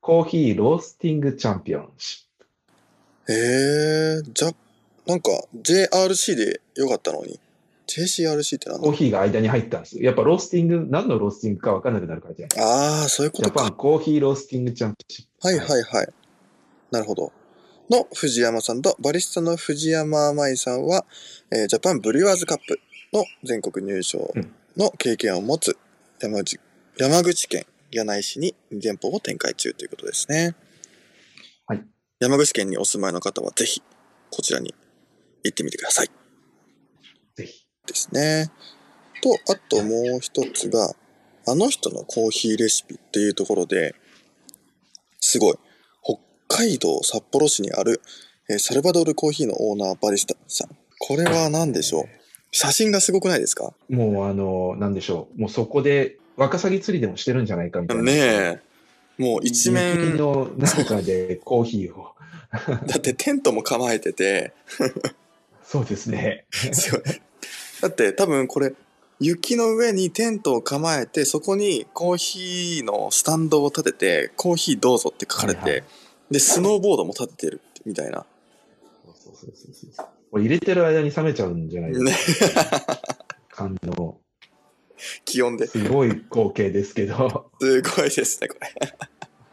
[0.00, 2.26] コーヒーロースティングチャンピオンシ
[3.28, 4.52] ッえー、じゃ、
[5.06, 7.40] なんか JRC でよかったのに、
[7.90, 8.84] JCRC ってなんプ。
[8.84, 10.04] コーだヒーが間に入ったんですよ。
[10.04, 13.60] やっぱロースティング、何のロースティングか分かんなくなるからじゃああ、そういうことか。
[13.60, 15.48] ジャパンコーヒーロースティングチャンピオンシップ。
[15.48, 16.08] はいはいはい。
[16.90, 17.32] なるほど。
[17.90, 21.04] の藤山さんとバリスタの藤山舞さんは、
[21.52, 22.78] えージャパンブリュワーズカップ
[23.12, 24.32] の全国入賞
[24.76, 25.76] の経験を持つ
[26.20, 26.60] 山口
[26.96, 30.54] 山口県柳井市に店舗を展開中ということですね。
[31.66, 31.84] はい。
[32.20, 33.82] 山口県にお住まいの方はぜひ
[34.30, 34.72] こちらに
[35.42, 36.19] 行ってみてください。
[37.90, 38.50] ですね。
[39.22, 40.94] と、あともう一つが、
[41.46, 43.94] あの人のコーヒーレシピっていうところで、
[45.18, 45.56] すごい。
[46.02, 46.18] 北
[46.64, 48.00] 海道札幌市にある、
[48.48, 50.76] えーサルバドールコーヒーのオーナーバリスタさん。
[50.98, 52.04] これは何でしょう？
[52.52, 53.72] 写真がすごくないですか？
[53.88, 55.40] もうあの、なんでしょう？
[55.40, 58.02] もうそこでワカサギ釣りでもしてるんじゃないかみたいな。
[58.04, 58.60] ねえ。
[59.18, 62.14] もう一雪面、の中でコーヒーを。
[62.86, 64.52] だってテントも構えてて、
[65.62, 66.46] そうですね。
[66.50, 67.02] すごい
[67.80, 68.74] だって多分これ、
[69.18, 75.84] 雪の上にテントを構えて、そこにコーヒーのスタンドを立てて、コーヒーどうぞって書かれて、はいはい
[76.30, 78.24] で、スノーボードも立ててるみたいな。
[79.04, 80.02] そうそうそうそうそ
[80.32, 83.00] う入れてる間に冷めちゃうんじゃないですね、か。
[83.50, 84.20] 感動。
[85.24, 85.66] 気温で。
[85.66, 87.50] すすごい光景ですけど。
[87.60, 87.66] ご
[88.06, 88.70] いですね、これ。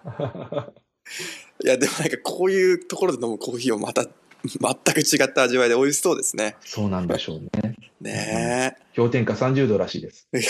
[1.65, 4.05] いや、でもなんかこういうところで飲むコーヒーをまた、
[4.47, 6.55] 全く違った味わいで美味しそうですね。
[6.61, 7.75] そうなんでしょうね。
[7.99, 10.27] ね氷点下30度らしいです。
[10.33, 10.41] え。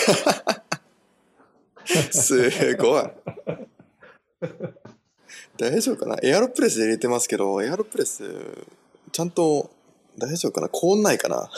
[2.12, 3.04] すごい。
[5.56, 6.16] 大丈夫かな？
[6.22, 8.22] エアロプレスで入れてますけど、エアロプレス、
[9.10, 9.70] ちゃんと
[10.16, 10.68] 大丈夫かな？
[10.68, 11.50] 凍んないかな？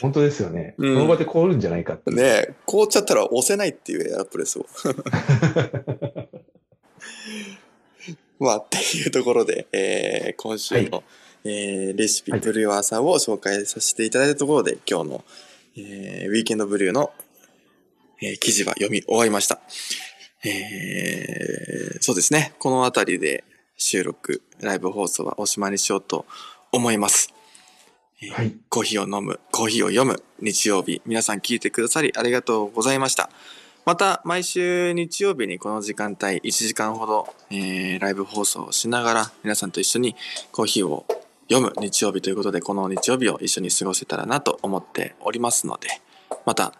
[0.00, 0.74] 本当ですよね。
[0.78, 2.10] うんこの場で凍るんじゃないかって。
[2.10, 4.66] ねえ、凍っちゃったら押せないっていうエアロプレスを。
[8.44, 11.02] まあ、っていうところで、えー今週の、
[11.44, 15.24] えーレシピ、はいブリュワーさんを紹介させていただいたところで、今日の、
[15.76, 17.12] えーウィーケンドブリューの、
[18.22, 19.60] えー記事は読み終わりました。
[20.44, 22.52] えーそうですね。
[22.58, 23.44] このあたりで
[23.76, 26.26] 収録、ライブ放送はおしまいにしようと
[26.70, 27.32] 思います。
[28.22, 33.30] えーはいコーヒーを飲む、コーヒーを読む日曜日、皆さん聞いてくださりありがとうございました。
[33.84, 40.16] また毎週日曜日にこの時間帯1時間ほど、えーライブ放送をしながら皆さんと一緒に
[40.52, 41.06] コーヒーを
[41.50, 45.88] 読む日曜日ということでこの日曜日を一緒に過ごせたらなと思っておりますので
[46.46, 46.72] また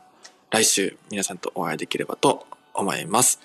[0.51, 3.41] 来週皆さんとお会いできればと思います。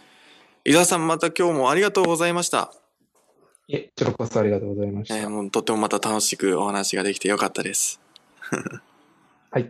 [0.65, 2.71] 伊沢さんまた今日もありがとうございました。
[3.67, 5.17] いえ、こちらこそありがとうございました。
[5.17, 7.99] えーもうとってもまた楽しくお話ができてよかったです。
[9.51, 9.69] はい。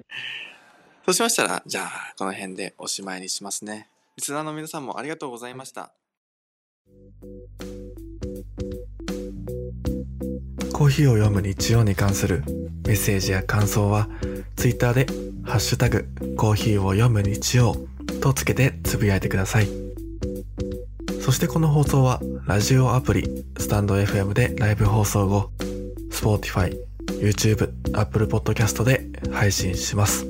[1.09, 3.89] そうしましたら、じゃあ、この辺でおしまいにしますね。
[4.15, 5.91] リスナーの皆さんもありがとうございました。
[10.71, 12.43] コーヒーを読む日曜に関する
[12.85, 14.07] メッセージや感想は、
[14.55, 15.07] ツイッターで、
[15.45, 16.07] ハッシュタグ、
[16.37, 17.75] コーヒーを読む日曜
[18.21, 19.67] とつけてつぶやいてください。
[21.21, 25.49] そしてこの放送は、ラジオアプリ、スタンド FM でライブ放送後、
[26.11, 26.77] Spotify、
[27.19, 30.27] YouTube、Apple Podcast で配信します。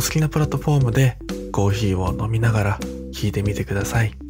[0.00, 1.18] お好きなプラットフォームで
[1.52, 2.78] コーヒーを飲みながら
[3.12, 4.29] 聞いてみてください。